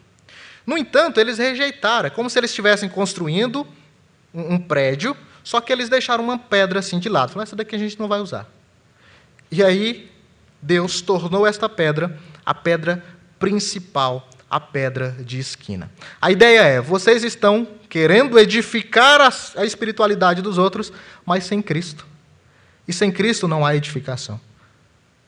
No 0.68 0.78
entanto, 0.78 1.22
eles 1.22 1.38
rejeitaram, 1.38 2.08
é 2.08 2.10
como 2.10 2.30
se 2.30 2.38
eles 2.38 2.52
estivessem 2.52 2.89
construindo 2.89 3.65
um, 4.34 4.56
um 4.56 4.60
prédio, 4.60 5.15
só 5.46 5.62
que 5.62 5.72
eles 5.72 5.88
deixaram 5.88 6.26
uma 6.26 6.38
pedra 6.38 6.80
assim 6.80 7.00
de 7.00 7.08
lado. 7.08 7.30
Falaram, 7.30 7.44
essa 7.44 7.56
daqui 7.56 7.74
a 7.74 7.80
gente 7.80 7.98
não 7.98 8.10
vai 8.10 8.20
usar. 8.20 8.52
E 9.50 9.63
aí, 9.63 10.12
Deus 10.62 11.00
tornou 11.00 11.48
esta 11.48 11.70
pedra 11.70 12.20
a 12.46 12.54
pedra 12.54 13.04
principal 13.45 14.27
a 14.49 14.60
pedra 14.60 15.12
de 15.19 15.38
esquina. 15.38 15.91
A 16.19 16.31
ideia 16.31 16.62
é: 16.62 16.81
vocês 16.81 17.23
estão 17.23 17.67
querendo 17.88 18.39
edificar 18.39 19.21
a, 19.21 19.31
a 19.62 19.63
espiritualidade 19.63 20.41
dos 20.41 20.58
outros, 20.58 20.91
mas 21.23 21.43
sem 21.43 21.62
Cristo. 21.62 22.08
E 22.88 22.93
sem 22.93 23.12
Cristo 23.12 23.47
não 23.47 23.63
há 23.63 23.75
edificação. 23.75 24.41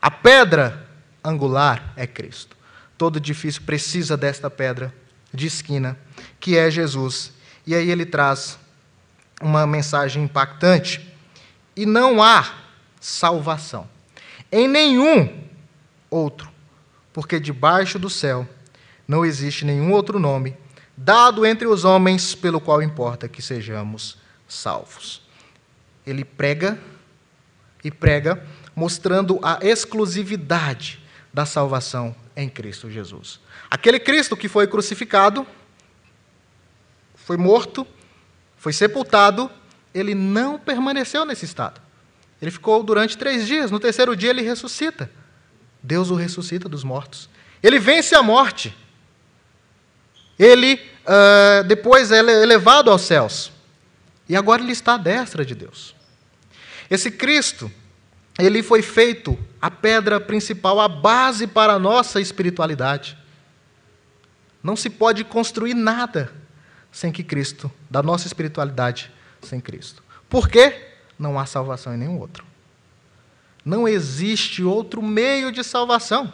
A 0.02 0.10
pedra 0.10 0.88
angular 1.24 1.94
é 1.96 2.08
Cristo. 2.08 2.58
Todo 2.98 3.18
edifício 3.18 3.62
precisa 3.62 4.18
desta 4.18 4.50
pedra 4.50 4.92
de 5.32 5.46
esquina, 5.46 5.96
que 6.40 6.58
é 6.58 6.72
Jesus. 6.72 7.32
E 7.68 7.76
aí 7.76 7.92
ele 7.92 8.06
traz 8.06 8.58
uma 9.40 9.68
mensagem 9.68 10.24
impactante. 10.24 11.08
E 11.76 11.86
não 11.86 12.24
há 12.24 12.52
salvação 13.00 13.88
em 14.52 14.68
nenhum 14.68 15.44
outro, 16.10 16.50
porque 17.18 17.40
debaixo 17.40 17.98
do 17.98 18.12
céu 18.12 18.48
não 19.08 19.26
existe 19.26 19.66
nenhum 19.66 19.92
outro 19.92 20.20
nome 20.20 20.56
dado 20.96 21.48
entre 21.48 21.66
os 21.66 21.84
homens, 21.84 22.36
pelo 22.36 22.62
qual 22.62 22.80
importa 22.80 23.28
que 23.28 23.42
sejamos 23.42 24.20
salvos. 24.48 25.24
Ele 26.06 26.24
prega 26.24 26.80
e 27.84 27.90
prega, 27.90 28.46
mostrando 28.76 29.40
a 29.42 29.58
exclusividade 29.64 31.04
da 31.34 31.44
salvação 31.44 32.16
em 32.36 32.48
Cristo 32.48 32.88
Jesus. 32.88 33.40
Aquele 33.68 34.00
Cristo 34.00 34.38
que 34.38 34.48
foi 34.48 34.68
crucificado, 34.68 35.44
foi 37.16 37.36
morto, 37.36 37.88
foi 38.58 38.74
sepultado, 38.74 39.50
ele 39.92 40.14
não 40.14 40.60
permaneceu 40.60 41.26
nesse 41.26 41.46
estado. 41.46 41.82
Ele 42.40 42.52
ficou 42.52 42.84
durante 42.84 43.18
três 43.18 43.48
dias. 43.48 43.72
No 43.72 43.80
terceiro 43.80 44.16
dia, 44.16 44.30
ele 44.30 44.44
ressuscita. 44.44 45.10
Deus 45.88 46.10
o 46.12 46.16
ressuscita 46.16 46.68
dos 46.68 46.84
mortos. 46.84 47.30
Ele 47.64 47.80
vence 47.80 48.14
a 48.14 48.22
morte. 48.22 48.76
Ele 50.38 50.74
uh, 50.76 51.64
depois 51.64 52.12
é 52.12 52.20
elevado 52.20 52.92
aos 52.92 53.04
céus. 53.04 53.52
E 54.28 54.36
agora 54.36 54.62
ele 54.62 54.74
está 54.74 54.96
à 54.96 54.98
destra 54.98 55.46
de 55.46 55.56
Deus. 55.56 55.96
Esse 56.90 57.10
Cristo, 57.10 57.72
ele 58.38 58.62
foi 58.62 58.82
feito 58.82 59.40
a 59.62 59.72
pedra 59.72 60.20
principal, 60.20 60.82
a 60.82 60.90
base 60.90 61.48
para 61.48 61.74
a 61.74 61.80
nossa 61.80 62.20
espiritualidade. 62.20 63.18
Não 64.62 64.76
se 64.76 64.90
pode 64.90 65.24
construir 65.24 65.74
nada 65.74 66.34
sem 66.92 67.14
que 67.14 67.24
Cristo, 67.24 67.72
da 67.90 68.04
nossa 68.04 68.28
espiritualidade 68.28 69.10
sem 69.42 69.62
Cristo. 69.62 70.04
Por 70.30 70.50
quê? 70.50 70.92
Não 71.18 71.40
há 71.40 71.46
salvação 71.46 71.94
em 71.94 71.98
nenhum 71.98 72.20
outro. 72.20 72.47
Não 73.68 73.86
existe 73.86 74.64
outro 74.64 75.02
meio 75.02 75.52
de 75.52 75.62
salvação. 75.62 76.32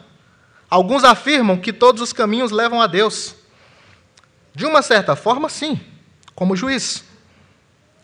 Alguns 0.70 1.02
afirmam 1.02 1.56
que 1.56 1.72
todos 1.72 2.00
os 2.00 2.12
caminhos 2.12 2.52
levam 2.52 2.80
a 2.80 2.86
Deus. 2.86 3.34
De 4.54 4.64
uma 4.64 4.82
certa 4.82 5.16
forma, 5.16 5.48
sim, 5.48 5.80
como 6.32 6.54
juiz. 6.54 7.02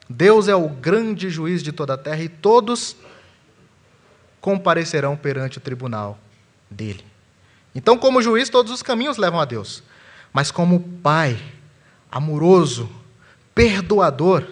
Deus 0.08 0.48
é 0.48 0.54
o 0.56 0.68
grande 0.68 1.30
juiz 1.30 1.62
de 1.62 1.70
toda 1.70 1.94
a 1.94 1.96
terra 1.96 2.20
e 2.24 2.28
todos 2.28 2.96
comparecerão 4.40 5.16
perante 5.16 5.58
o 5.58 5.60
tribunal 5.60 6.18
dele. 6.68 7.04
Então, 7.72 7.96
como 7.96 8.20
juiz, 8.20 8.48
todos 8.48 8.72
os 8.72 8.82
caminhos 8.82 9.16
levam 9.16 9.38
a 9.38 9.44
Deus. 9.44 9.84
Mas 10.32 10.50
como 10.50 10.80
Pai 11.04 11.40
amoroso, 12.10 12.90
perdoador, 13.54 14.44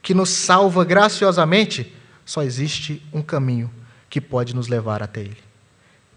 que 0.00 0.14
nos 0.14 0.30
salva 0.30 0.86
graciosamente, 0.86 1.94
só 2.24 2.42
existe 2.42 3.06
um 3.12 3.20
caminho 3.20 3.70
que 4.08 4.20
pode 4.20 4.54
nos 4.54 4.68
levar 4.68 5.02
até 5.02 5.20
Ele, 5.20 5.38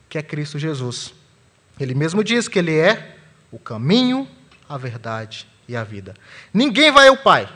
que 0.08 0.18
é 0.18 0.22
Cristo 0.22 0.60
Jesus. 0.60 1.14
Ele 1.80 1.94
mesmo 1.94 2.24
diz 2.24 2.48
que 2.48 2.60
Ele 2.60 2.78
é 2.78 3.18
o 3.52 3.58
caminho, 3.58 4.28
a 4.68 4.78
verdade 4.78 5.48
e 5.68 5.76
a 5.76 5.84
vida. 5.84 6.14
Ninguém 6.54 6.92
vai 6.92 7.08
ao 7.08 7.18
Pai 7.18 7.50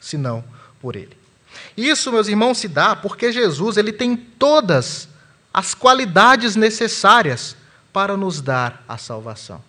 senão 0.00 0.44
por 0.80 0.96
Ele. 0.96 1.16
Isso, 1.76 2.12
meus 2.12 2.28
irmãos, 2.28 2.58
se 2.58 2.68
dá 2.68 2.94
porque 2.94 3.32
Jesus 3.32 3.76
ele 3.76 3.92
tem 3.92 4.16
todas 4.16 5.08
as 5.52 5.74
qualidades 5.74 6.56
necessárias 6.56 7.56
para 7.92 8.16
nos 8.16 8.40
dar 8.40 8.84
a 8.86 8.98
salvação. 8.98 9.62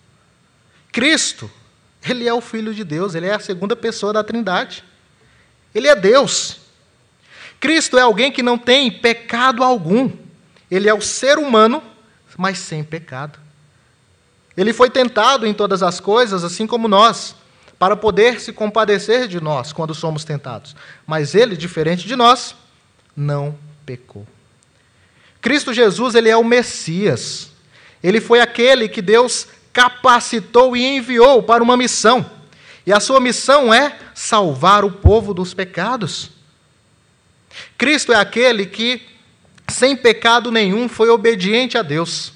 Cristo, 0.92 1.50
ele 2.02 2.28
é 2.28 2.34
o 2.34 2.40
Filho 2.40 2.74
de 2.74 2.84
Deus, 2.84 3.14
ele 3.14 3.26
é 3.26 3.34
a 3.34 3.40
segunda 3.40 3.74
pessoa 3.74 4.12
da 4.12 4.24
Trindade. 4.24 4.84
Ele 5.74 5.88
é 5.88 5.94
Deus. 5.94 6.59
Cristo 7.60 7.98
é 7.98 8.00
alguém 8.00 8.32
que 8.32 8.42
não 8.42 8.56
tem 8.56 8.90
pecado 8.90 9.62
algum. 9.62 10.10
Ele 10.70 10.88
é 10.88 10.94
o 10.94 11.02
ser 11.02 11.38
humano, 11.38 11.82
mas 12.36 12.58
sem 12.58 12.82
pecado. 12.82 13.38
Ele 14.56 14.72
foi 14.72 14.88
tentado 14.88 15.46
em 15.46 15.52
todas 15.52 15.82
as 15.82 16.00
coisas, 16.00 16.42
assim 16.42 16.66
como 16.66 16.88
nós, 16.88 17.36
para 17.78 17.94
poder 17.94 18.40
se 18.40 18.52
compadecer 18.52 19.28
de 19.28 19.40
nós 19.40 19.72
quando 19.72 19.94
somos 19.94 20.24
tentados. 20.24 20.74
Mas 21.06 21.34
ele, 21.34 21.56
diferente 21.56 22.06
de 22.06 22.16
nós, 22.16 22.56
não 23.14 23.56
pecou. 23.84 24.26
Cristo 25.40 25.72
Jesus, 25.72 26.14
ele 26.14 26.28
é 26.28 26.36
o 26.36 26.44
Messias. 26.44 27.50
Ele 28.02 28.20
foi 28.20 28.40
aquele 28.40 28.88
que 28.88 29.02
Deus 29.02 29.46
capacitou 29.72 30.76
e 30.76 30.84
enviou 30.84 31.42
para 31.42 31.62
uma 31.62 31.76
missão. 31.76 32.24
E 32.86 32.92
a 32.92 33.00
sua 33.00 33.20
missão 33.20 33.72
é 33.72 33.98
salvar 34.14 34.84
o 34.84 34.90
povo 34.90 35.32
dos 35.32 35.54
pecados. 35.54 36.30
Cristo 37.76 38.12
é 38.12 38.16
aquele 38.16 38.66
que, 38.66 39.06
sem 39.68 39.96
pecado 39.96 40.50
nenhum, 40.50 40.88
foi 40.88 41.08
obediente 41.08 41.76
a 41.76 41.82
Deus. 41.82 42.32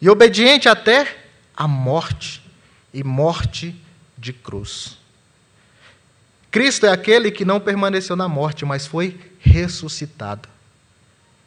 E 0.00 0.08
obediente 0.08 0.68
até 0.68 1.16
a 1.56 1.66
morte 1.66 2.42
e 2.92 3.02
morte 3.02 3.74
de 4.16 4.32
cruz. 4.32 4.98
Cristo 6.50 6.86
é 6.86 6.90
aquele 6.90 7.30
que 7.30 7.44
não 7.44 7.60
permaneceu 7.60 8.16
na 8.16 8.28
morte, 8.28 8.64
mas 8.64 8.86
foi 8.86 9.18
ressuscitado. 9.40 10.48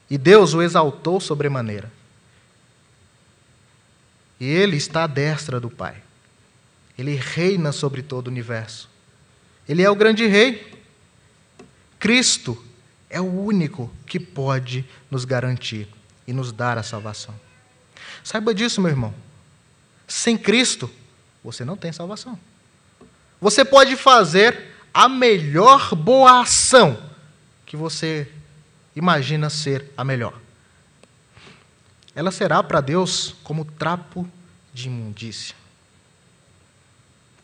E 0.10 0.18
Deus 0.18 0.54
o 0.54 0.62
exaltou 0.62 1.20
sobremaneira. 1.20 1.92
E 4.40 4.46
ele 4.46 4.78
está 4.78 5.04
à 5.04 5.08
destra 5.08 5.60
do 5.60 5.70
Pai. 5.70 5.96
Ele 6.98 7.16
reina 7.16 7.72
sobre 7.72 8.02
todo 8.02 8.28
o 8.28 8.30
universo. 8.30 8.90
Ele 9.68 9.84
é 9.84 9.90
o 9.90 9.96
grande 9.96 10.26
rei. 10.26 10.80
Cristo 12.00 12.64
é 13.10 13.20
o 13.20 13.26
único 13.26 13.92
que 14.06 14.20
pode 14.20 14.86
nos 15.10 15.26
garantir 15.26 15.88
e 16.28 16.34
nos 16.34 16.52
dar 16.52 16.78
a 16.78 16.84
salvação. 16.84 17.34
Saiba 18.24 18.54
disso, 18.54 18.82
meu 18.82 18.90
irmão. 18.90 19.14
Sem 20.08 20.38
Cristo, 20.38 20.90
você 21.44 21.66
não 21.66 21.78
tem 21.78 21.92
salvação. 21.92 22.38
Você 23.42 23.64
pode 23.64 23.96
fazer 23.96 24.76
a 24.94 25.08
melhor 25.08 25.96
boa 25.96 26.42
ação 26.42 27.02
que 27.66 27.78
você 27.78 28.30
imagina 28.96 29.50
ser 29.50 29.92
a 29.96 30.04
melhor 30.04 30.34
ela 32.20 32.32
será 32.32 32.62
para 32.62 32.82
Deus 32.82 33.34
como 33.46 33.64
trapo 33.64 34.30
de 34.74 34.88
imundícia. 34.88 35.56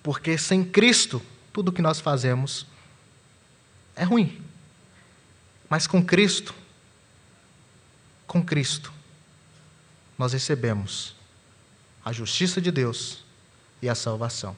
Porque 0.04 0.38
sem 0.38 0.66
Cristo, 0.66 1.22
tudo 1.54 1.72
que 1.72 1.82
nós 1.82 2.02
fazemos 2.02 2.68
é 3.96 4.04
ruim. 4.04 4.42
Mas 5.76 5.88
com 5.88 6.02
Cristo, 6.02 6.56
com 8.26 8.42
Cristo, 8.42 8.94
nós 10.18 10.32
recebemos 10.32 11.14
a 12.06 12.14
justiça 12.14 12.62
de 12.62 12.72
Deus 12.72 13.26
e 13.82 13.90
a 13.90 13.94
salvação. 13.94 14.56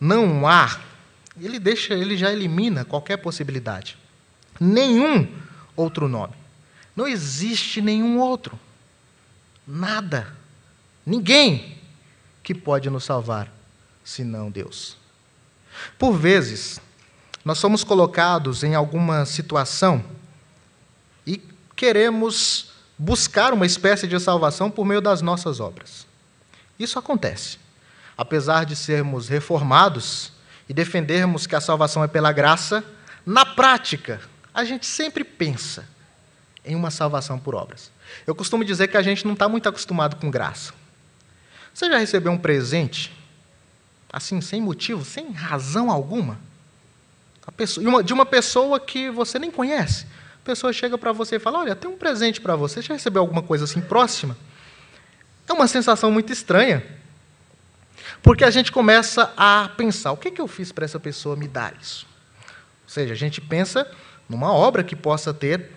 Não 0.00 0.48
há, 0.48 0.80
ele 1.38 1.58
deixa, 1.58 1.92
ele 1.92 2.16
já 2.16 2.32
elimina 2.32 2.82
qualquer 2.82 3.18
possibilidade. 3.18 3.98
Nenhum 4.58 5.28
outro 5.76 6.08
nome. 6.08 6.32
Não 6.96 7.06
existe 7.06 7.82
nenhum 7.82 8.18
outro. 8.20 8.58
Nada, 9.66 10.34
ninguém 11.04 11.76
que 12.42 12.54
pode 12.54 12.88
nos 12.88 13.04
salvar 13.04 13.52
senão 14.02 14.50
Deus. 14.50 14.96
Por 15.98 16.16
vezes, 16.16 16.80
nós 17.44 17.58
somos 17.58 17.82
colocados 17.82 18.62
em 18.62 18.74
alguma 18.74 19.24
situação 19.24 20.04
e 21.26 21.42
queremos 21.74 22.72
buscar 22.98 23.54
uma 23.54 23.64
espécie 23.64 24.06
de 24.06 24.18
salvação 24.20 24.70
por 24.70 24.84
meio 24.84 25.00
das 25.00 25.22
nossas 25.22 25.58
obras. 25.58 26.06
Isso 26.78 26.98
acontece. 26.98 27.58
Apesar 28.16 28.64
de 28.64 28.76
sermos 28.76 29.28
reformados 29.28 30.32
e 30.68 30.74
defendermos 30.74 31.46
que 31.46 31.56
a 31.56 31.60
salvação 31.60 32.04
é 32.04 32.08
pela 32.08 32.30
graça, 32.30 32.84
na 33.24 33.46
prática, 33.46 34.20
a 34.52 34.64
gente 34.64 34.84
sempre 34.84 35.24
pensa 35.24 35.86
em 36.64 36.74
uma 36.74 36.90
salvação 36.90 37.38
por 37.38 37.54
obras. 37.54 37.90
Eu 38.26 38.34
costumo 38.34 38.64
dizer 38.64 38.88
que 38.88 38.96
a 38.96 39.02
gente 39.02 39.24
não 39.24 39.32
está 39.32 39.48
muito 39.48 39.68
acostumado 39.68 40.16
com 40.16 40.30
graça. 40.30 40.74
Você 41.72 41.88
já 41.88 41.96
recebeu 41.96 42.32
um 42.32 42.38
presente, 42.38 43.16
assim, 44.12 44.40
sem 44.42 44.60
motivo, 44.60 45.04
sem 45.04 45.32
razão 45.32 45.90
alguma? 45.90 46.38
Pessoa, 47.56 48.02
de 48.02 48.12
uma 48.12 48.26
pessoa 48.26 48.78
que 48.80 49.10
você 49.10 49.38
nem 49.38 49.50
conhece. 49.50 50.06
A 50.42 50.44
pessoa 50.44 50.72
chega 50.72 50.96
para 50.96 51.12
você 51.12 51.36
e 51.36 51.38
fala: 51.38 51.60
Olha, 51.60 51.76
tem 51.76 51.90
um 51.90 51.96
presente 51.96 52.40
para 52.40 52.56
você. 52.56 52.82
Você 52.82 52.88
já 52.88 52.94
recebeu 52.94 53.22
alguma 53.22 53.42
coisa 53.42 53.64
assim 53.64 53.80
próxima? 53.80 54.36
É 55.48 55.52
uma 55.52 55.66
sensação 55.66 56.10
muito 56.10 56.32
estranha. 56.32 56.82
Porque 58.22 58.44
a 58.44 58.50
gente 58.50 58.72
começa 58.72 59.32
a 59.36 59.70
pensar: 59.76 60.12
o 60.12 60.16
que, 60.16 60.28
é 60.28 60.30
que 60.30 60.40
eu 60.40 60.48
fiz 60.48 60.72
para 60.72 60.84
essa 60.84 61.00
pessoa 61.00 61.36
me 61.36 61.48
dar 61.48 61.74
isso? 61.80 62.06
Ou 62.84 62.88
seja, 62.88 63.12
a 63.12 63.16
gente 63.16 63.40
pensa 63.40 63.90
numa 64.28 64.52
obra 64.52 64.82
que 64.82 64.96
possa 64.96 65.34
ter 65.34 65.70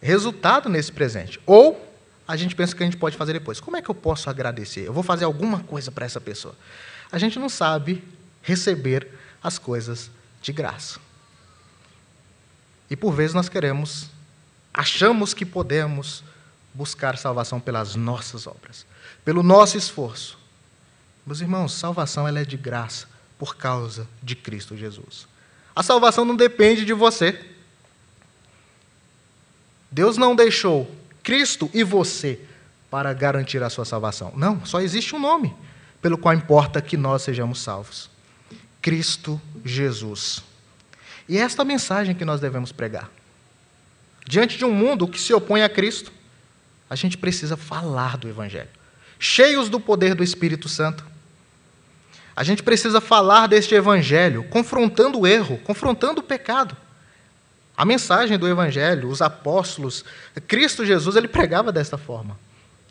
resultado 0.00 0.68
nesse 0.68 0.92
presente. 0.92 1.40
Ou 1.46 1.82
a 2.28 2.36
gente 2.36 2.54
pensa 2.54 2.74
que 2.74 2.82
a 2.82 2.86
gente 2.86 2.96
pode 2.96 3.16
fazer 3.16 3.32
depois. 3.32 3.60
Como 3.60 3.76
é 3.76 3.82
que 3.82 3.88
eu 3.88 3.94
posso 3.94 4.28
agradecer? 4.28 4.86
Eu 4.86 4.92
vou 4.92 5.02
fazer 5.02 5.24
alguma 5.24 5.60
coisa 5.60 5.90
para 5.90 6.04
essa 6.04 6.20
pessoa. 6.20 6.54
A 7.10 7.18
gente 7.18 7.38
não 7.38 7.48
sabe 7.48 8.02
receber 8.42 9.08
as 9.42 9.58
coisas 9.58 10.10
de 10.42 10.52
graça. 10.52 11.00
E 12.90 12.96
por 12.96 13.12
vezes 13.12 13.34
nós 13.34 13.48
queremos, 13.48 14.06
achamos 14.72 15.34
que 15.34 15.44
podemos 15.44 16.22
buscar 16.72 17.16
salvação 17.16 17.58
pelas 17.58 17.96
nossas 17.96 18.46
obras, 18.46 18.86
pelo 19.24 19.42
nosso 19.42 19.76
esforço. 19.76 20.38
Meus 21.26 21.40
irmãos, 21.40 21.72
salvação 21.72 22.28
ela 22.28 22.40
é 22.40 22.44
de 22.44 22.56
graça 22.56 23.08
por 23.38 23.56
causa 23.56 24.06
de 24.22 24.36
Cristo 24.36 24.76
Jesus. 24.76 25.26
A 25.74 25.82
salvação 25.82 26.24
não 26.24 26.36
depende 26.36 26.84
de 26.84 26.92
você. 26.92 27.44
Deus 29.90 30.16
não 30.16 30.36
deixou 30.36 30.90
Cristo 31.22 31.70
e 31.74 31.82
você 31.82 32.40
para 32.90 33.12
garantir 33.12 33.62
a 33.62 33.70
sua 33.70 33.84
salvação. 33.84 34.32
Não, 34.36 34.64
só 34.64 34.80
existe 34.80 35.14
um 35.14 35.18
nome 35.18 35.54
pelo 36.00 36.16
qual 36.16 36.34
importa 36.34 36.80
que 36.80 36.96
nós 36.96 37.22
sejamos 37.22 37.60
salvos: 37.60 38.08
Cristo 38.80 39.40
Jesus. 39.64 40.42
E 41.28 41.38
é 41.38 41.40
esta 41.40 41.64
mensagem 41.64 42.14
que 42.14 42.24
nós 42.24 42.40
devemos 42.40 42.72
pregar. 42.72 43.10
Diante 44.26 44.58
de 44.58 44.64
um 44.64 44.72
mundo 44.72 45.06
que 45.08 45.20
se 45.20 45.32
opõe 45.32 45.62
a 45.62 45.68
Cristo, 45.68 46.12
a 46.88 46.96
gente 46.96 47.16
precisa 47.18 47.56
falar 47.56 48.16
do 48.16 48.28
Evangelho, 48.28 48.68
cheios 49.18 49.68
do 49.68 49.80
poder 49.80 50.14
do 50.14 50.22
Espírito 50.22 50.68
Santo. 50.68 51.04
A 52.34 52.44
gente 52.44 52.62
precisa 52.62 53.00
falar 53.00 53.46
deste 53.46 53.74
Evangelho, 53.74 54.44
confrontando 54.44 55.20
o 55.20 55.26
erro, 55.26 55.58
confrontando 55.58 56.20
o 56.20 56.24
pecado. 56.24 56.76
A 57.76 57.84
mensagem 57.84 58.38
do 58.38 58.48
Evangelho, 58.48 59.08
os 59.08 59.20
apóstolos, 59.20 60.04
Cristo 60.46 60.84
Jesus, 60.84 61.16
ele 61.16 61.28
pregava 61.28 61.70
desta 61.70 61.98
forma. 61.98 62.38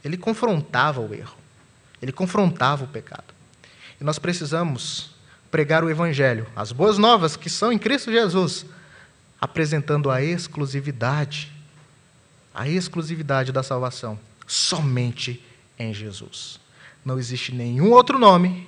Ele 0.04 0.18
confrontava 0.18 1.02
o 1.02 1.14
erro, 1.14 1.36
ele 2.00 2.12
confrontava 2.12 2.84
o 2.84 2.88
pecado. 2.88 3.34
E 4.00 4.04
nós 4.04 4.20
precisamos 4.20 5.15
pregar 5.56 5.86
o 5.86 5.90
Evangelho, 5.90 6.46
as 6.54 6.74
boas 6.74 6.98
novas 6.98 7.38
que 7.38 7.50
são 7.50 7.72
em 7.72 7.80
Cristo 7.80 8.12
Jesus, 8.12 8.66
apresentando 9.40 10.12
a 10.12 10.22
exclusividade, 10.22 11.50
a 12.54 12.68
exclusividade 12.68 13.54
da 13.54 13.64
salvação, 13.64 14.20
somente 14.46 15.42
em 15.80 15.94
Jesus. 15.94 16.60
Não 17.06 17.18
existe 17.18 17.54
nenhum 17.54 17.90
outro 17.92 18.20
nome, 18.20 18.68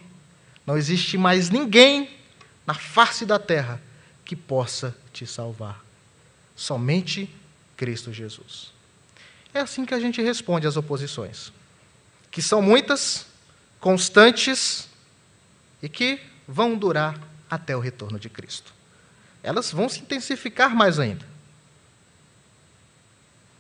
não 0.66 0.78
existe 0.78 1.18
mais 1.18 1.50
ninguém 1.50 2.10
na 2.66 2.74
face 2.74 3.26
da 3.26 3.38
terra 3.38 3.82
que 4.24 4.34
possa 4.34 4.96
te 5.12 5.28
salvar. 5.28 5.84
Somente 6.56 7.30
Cristo 7.76 8.14
Jesus. 8.14 8.72
É 9.54 9.60
assim 9.60 9.84
que 9.84 9.94
a 9.94 10.00
gente 10.00 10.22
responde 10.22 10.66
às 10.66 10.78
oposições, 10.78 11.52
que 12.32 12.42
são 12.42 12.62
muitas, 12.62 13.26
constantes 13.82 14.88
e 15.84 15.90
que 15.90 16.22
vão 16.48 16.78
durar 16.78 17.20
até 17.50 17.76
o 17.76 17.80
retorno 17.80 18.20
de 18.20 18.30
Cristo. 18.30 18.74
Elas 19.44 19.72
vão 19.72 19.90
se 19.90 20.00
intensificar 20.00 20.76
mais 20.76 21.00
ainda. 21.00 21.26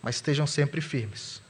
Mas 0.02 0.15
estejam 0.15 0.47
sempre 0.47 0.82
firmes. 0.82 1.41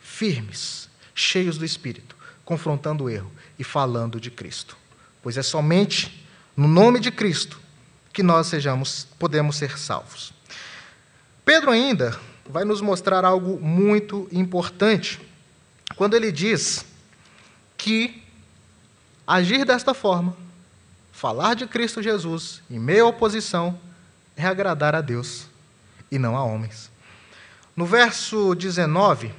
Firmes, 0.00 0.88
cheios 1.14 1.58
do 1.58 1.64
Espírito, 1.64 2.16
confrontando 2.44 3.04
o 3.04 3.10
erro 3.10 3.30
e 3.58 3.64
falando 3.64 4.20
de 4.20 4.30
Cristo. 4.30 4.76
Pois 5.22 5.36
é 5.36 5.42
somente 5.42 6.26
no 6.56 6.66
nome 6.66 7.00
de 7.00 7.10
Cristo 7.10 7.60
que 8.12 8.22
nós 8.22 8.46
sejamos, 8.46 9.06
podemos 9.18 9.56
ser 9.56 9.78
salvos. 9.78 10.32
Pedro 11.44 11.70
ainda 11.70 12.18
vai 12.48 12.64
nos 12.64 12.80
mostrar 12.80 13.24
algo 13.24 13.60
muito 13.60 14.28
importante 14.32 15.20
quando 15.96 16.14
ele 16.14 16.32
diz 16.32 16.84
que 17.76 18.22
Agir 19.28 19.66
desta 19.66 19.92
forma, 19.92 20.34
falar 21.12 21.52
de 21.52 21.66
Cristo 21.66 22.02
Jesus 22.02 22.62
em 22.70 22.78
meio 22.78 23.04
à 23.04 23.08
oposição, 23.10 23.78
é 24.34 24.46
agradar 24.46 24.94
a 24.94 25.02
Deus 25.02 25.44
e 26.10 26.18
não 26.18 26.34
a 26.34 26.42
homens. 26.42 26.90
No 27.76 27.84
verso 27.84 28.54
19, 28.54 29.30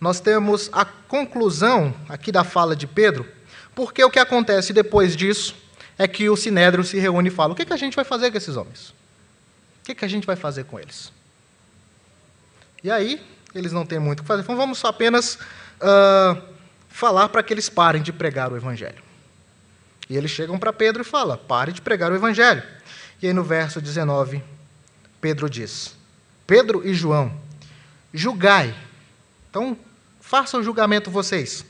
nós 0.00 0.20
temos 0.20 0.70
a 0.72 0.84
conclusão 0.84 1.92
aqui 2.08 2.30
da 2.30 2.44
fala 2.44 2.76
de 2.76 2.86
Pedro, 2.86 3.26
porque 3.74 4.04
o 4.04 4.10
que 4.10 4.20
acontece 4.20 4.72
depois 4.72 5.16
disso 5.16 5.56
é 5.98 6.06
que 6.06 6.30
o 6.30 6.36
sinédrio 6.36 6.84
se 6.84 6.96
reúne 6.96 7.26
e 7.28 7.32
fala: 7.32 7.54
o 7.54 7.56
que, 7.56 7.72
a 7.72 7.76
gente 7.76 7.96
vai 7.96 8.04
fazer 8.04 8.30
com 8.30 8.36
esses 8.36 8.56
homens? 8.56 8.90
O 9.80 9.94
que, 9.94 10.04
a 10.04 10.08
gente 10.08 10.28
vai 10.28 10.36
fazer 10.36 10.62
com 10.62 10.78
eles? 10.78 11.12
E 12.84 12.90
aí, 12.90 13.20
eles 13.52 13.72
não 13.72 13.84
têm 13.84 13.98
muito 13.98 14.20
o 14.20 14.22
que 14.22 14.28
fazer, 14.28 14.42
então 14.42 14.56
vamos 14.56 14.84
apenas 14.84 15.34
uh, 15.34 16.49
falar 16.90 17.30
para 17.30 17.42
que 17.42 17.54
eles 17.54 17.68
parem 17.68 18.02
de 18.02 18.12
pregar 18.12 18.52
o 18.52 18.56
Evangelho. 18.56 19.02
E 20.08 20.16
eles 20.16 20.30
chegam 20.30 20.58
para 20.58 20.72
Pedro 20.72 21.02
e 21.02 21.04
falam: 21.04 21.38
pare 21.38 21.72
de 21.72 21.80
pregar 21.80 22.12
o 22.12 22.14
Evangelho. 22.14 22.62
E 23.22 23.26
aí 23.26 23.32
no 23.32 23.42
verso 23.42 23.80
19, 23.80 24.42
Pedro 25.20 25.48
diz: 25.48 25.96
Pedro 26.46 26.86
e 26.86 26.92
João, 26.92 27.32
julgai. 28.12 28.74
Então, 29.48 29.76
façam 30.20 30.62
julgamento 30.62 31.10
vocês. 31.10 31.64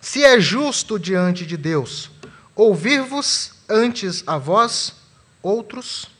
Se 0.00 0.24
é 0.24 0.40
justo 0.40 0.98
diante 0.98 1.46
de 1.46 1.56
Deus 1.56 2.10
ouvir-vos 2.54 3.52
antes 3.68 4.24
a 4.26 4.36
vós 4.36 4.94
outros 5.42 6.10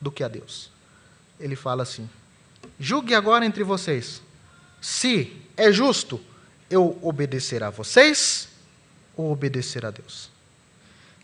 do 0.00 0.10
que 0.10 0.22
a 0.22 0.28
Deus. 0.28 0.70
Ele 1.40 1.56
fala 1.56 1.84
assim: 1.84 2.08
julgue 2.78 3.14
agora 3.14 3.46
entre 3.46 3.62
vocês 3.62 4.22
se 4.80 5.36
é 5.56 5.72
justo 5.72 6.20
eu 6.70 6.98
obedecer 7.02 7.62
a 7.62 7.70
vocês 7.70 8.48
ou 9.16 9.32
obedecer 9.32 9.84
a 9.84 9.90
Deus? 9.90 10.30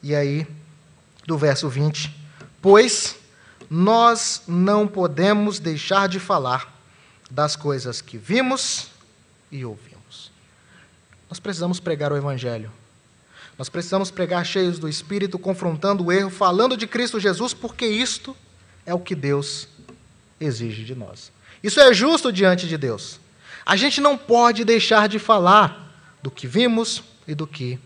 E 0.03 0.15
aí, 0.15 0.47
do 1.27 1.39
verso 1.39 1.69
20: 1.69 2.15
Pois 2.61 3.17
nós 3.71 4.43
não 4.47 4.87
podemos 4.87 5.59
deixar 5.59 6.09
de 6.09 6.21
falar 6.21 6.73
das 7.31 7.57
coisas 7.57 8.01
que 8.01 8.19
vimos 8.19 8.89
e 9.51 9.65
ouvimos. 9.65 10.31
Nós 11.29 11.41
precisamos 11.41 11.81
pregar 11.81 12.13
o 12.13 12.17
Evangelho. 12.17 12.71
Nós 13.57 13.69
precisamos 13.69 14.11
pregar 14.11 14.45
cheios 14.45 14.79
do 14.79 14.89
Espírito, 14.89 15.39
confrontando 15.39 16.05
o 16.05 16.13
erro, 16.13 16.31
falando 16.31 16.77
de 16.77 16.87
Cristo 16.87 17.21
Jesus, 17.21 17.55
porque 17.55 17.87
isto 17.87 18.37
é 18.85 18.93
o 18.93 18.99
que 18.99 19.15
Deus 19.15 19.69
exige 20.41 20.85
de 20.85 20.95
nós. 20.95 21.33
Isso 21.63 21.81
é 21.81 21.93
justo 21.95 22.33
diante 22.33 22.69
de 22.69 22.77
Deus. 22.77 23.21
A 23.65 23.77
gente 23.77 24.01
não 24.01 24.19
pode 24.19 24.65
deixar 24.65 25.09
de 25.09 25.19
falar 25.19 25.85
do 26.23 26.31
que 26.31 26.47
vimos 26.47 27.03
e 27.27 27.35
do 27.35 27.47
que 27.47 27.79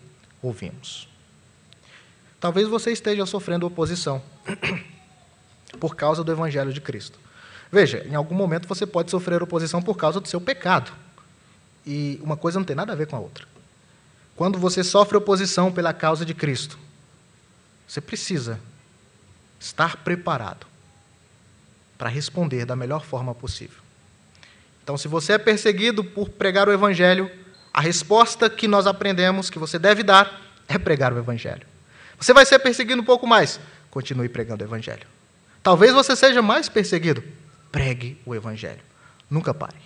ouvimos. 0.42 1.08
Talvez 2.40 2.68
você 2.68 2.92
esteja 2.92 3.26
sofrendo 3.26 3.66
oposição 3.66 4.22
por 5.78 5.96
causa 5.96 6.24
do 6.24 6.32
Evangelho 6.32 6.72
de 6.72 6.80
Cristo. 6.80 7.18
Veja, 7.70 8.04
em 8.08 8.14
algum 8.14 8.34
momento 8.34 8.66
você 8.66 8.86
pode 8.86 9.10
sofrer 9.10 9.42
oposição 9.42 9.82
por 9.82 9.96
causa 9.96 10.20
do 10.20 10.28
seu 10.28 10.40
pecado. 10.40 10.92
E 11.86 12.20
uma 12.22 12.36
coisa 12.36 12.58
não 12.58 12.64
tem 12.64 12.76
nada 12.76 12.92
a 12.92 12.96
ver 12.96 13.06
com 13.06 13.16
a 13.16 13.20
outra. 13.20 13.46
Quando 14.34 14.58
você 14.58 14.84
sofre 14.84 15.16
oposição 15.16 15.72
pela 15.72 15.92
causa 15.92 16.24
de 16.24 16.32
Cristo, 16.32 16.78
você 17.86 18.00
precisa 18.00 18.60
estar 19.58 19.96
preparado 19.98 20.66
para 21.96 22.08
responder 22.08 22.64
da 22.64 22.76
melhor 22.76 23.04
forma 23.04 23.34
possível. 23.34 23.87
Então, 24.88 24.96
se 24.96 25.06
você 25.06 25.34
é 25.34 25.38
perseguido 25.38 26.02
por 26.02 26.30
pregar 26.30 26.66
o 26.66 26.72
Evangelho, 26.72 27.30
a 27.74 27.78
resposta 27.78 28.48
que 28.48 28.66
nós 28.66 28.86
aprendemos 28.86 29.50
que 29.50 29.58
você 29.58 29.78
deve 29.78 30.02
dar 30.02 30.40
é 30.66 30.78
pregar 30.78 31.12
o 31.12 31.18
Evangelho. 31.18 31.66
Você 32.18 32.32
vai 32.32 32.46
ser 32.46 32.58
perseguido 32.58 33.02
um 33.02 33.04
pouco 33.04 33.26
mais, 33.26 33.60
continue 33.90 34.30
pregando 34.30 34.64
o 34.64 34.66
Evangelho. 34.66 35.06
Talvez 35.62 35.92
você 35.92 36.16
seja 36.16 36.40
mais 36.40 36.70
perseguido, 36.70 37.22
pregue 37.70 38.16
o 38.24 38.34
Evangelho. 38.34 38.80
Nunca 39.28 39.52
pare. 39.52 39.76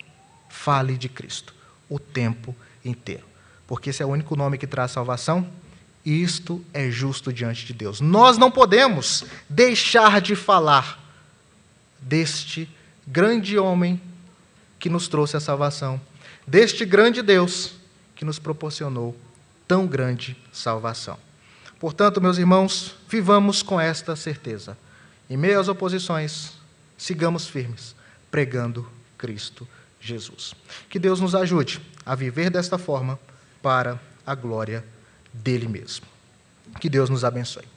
Fale 0.48 0.96
de 0.96 1.08
Cristo 1.08 1.52
o 1.88 1.98
tempo 1.98 2.54
inteiro, 2.84 3.24
porque 3.66 3.90
esse 3.90 4.04
é 4.04 4.06
o 4.06 4.08
único 4.08 4.36
nome 4.36 4.56
que 4.56 4.68
traz 4.68 4.92
salvação 4.92 5.50
e 6.04 6.22
isto 6.22 6.64
é 6.72 6.92
justo 6.92 7.32
diante 7.32 7.66
de 7.66 7.72
Deus. 7.72 8.00
Nós 8.00 8.38
não 8.38 8.52
podemos 8.52 9.24
deixar 9.48 10.20
de 10.20 10.36
falar 10.36 10.96
deste 12.00 12.70
grande 13.04 13.58
homem 13.58 14.00
que 14.82 14.90
nos 14.90 15.06
trouxe 15.06 15.36
a 15.36 15.40
salvação, 15.40 16.00
deste 16.44 16.84
grande 16.84 17.22
Deus 17.22 17.74
que 18.16 18.24
nos 18.24 18.40
proporcionou 18.40 19.16
tão 19.68 19.86
grande 19.86 20.36
salvação. 20.50 21.16
Portanto, 21.78 22.20
meus 22.20 22.36
irmãos, 22.36 22.96
vivamos 23.08 23.62
com 23.62 23.80
esta 23.80 24.16
certeza. 24.16 24.76
Em 25.30 25.36
meio 25.36 25.60
às 25.60 25.68
oposições, 25.68 26.54
sigamos 26.98 27.46
firmes, 27.46 27.94
pregando 28.28 28.90
Cristo 29.16 29.68
Jesus. 30.00 30.52
Que 30.90 30.98
Deus 30.98 31.20
nos 31.20 31.36
ajude 31.36 31.80
a 32.04 32.16
viver 32.16 32.50
desta 32.50 32.76
forma 32.76 33.20
para 33.62 34.00
a 34.26 34.34
glória 34.34 34.84
dele 35.32 35.68
mesmo. 35.68 36.06
Que 36.80 36.88
Deus 36.88 37.08
nos 37.08 37.24
abençoe. 37.24 37.71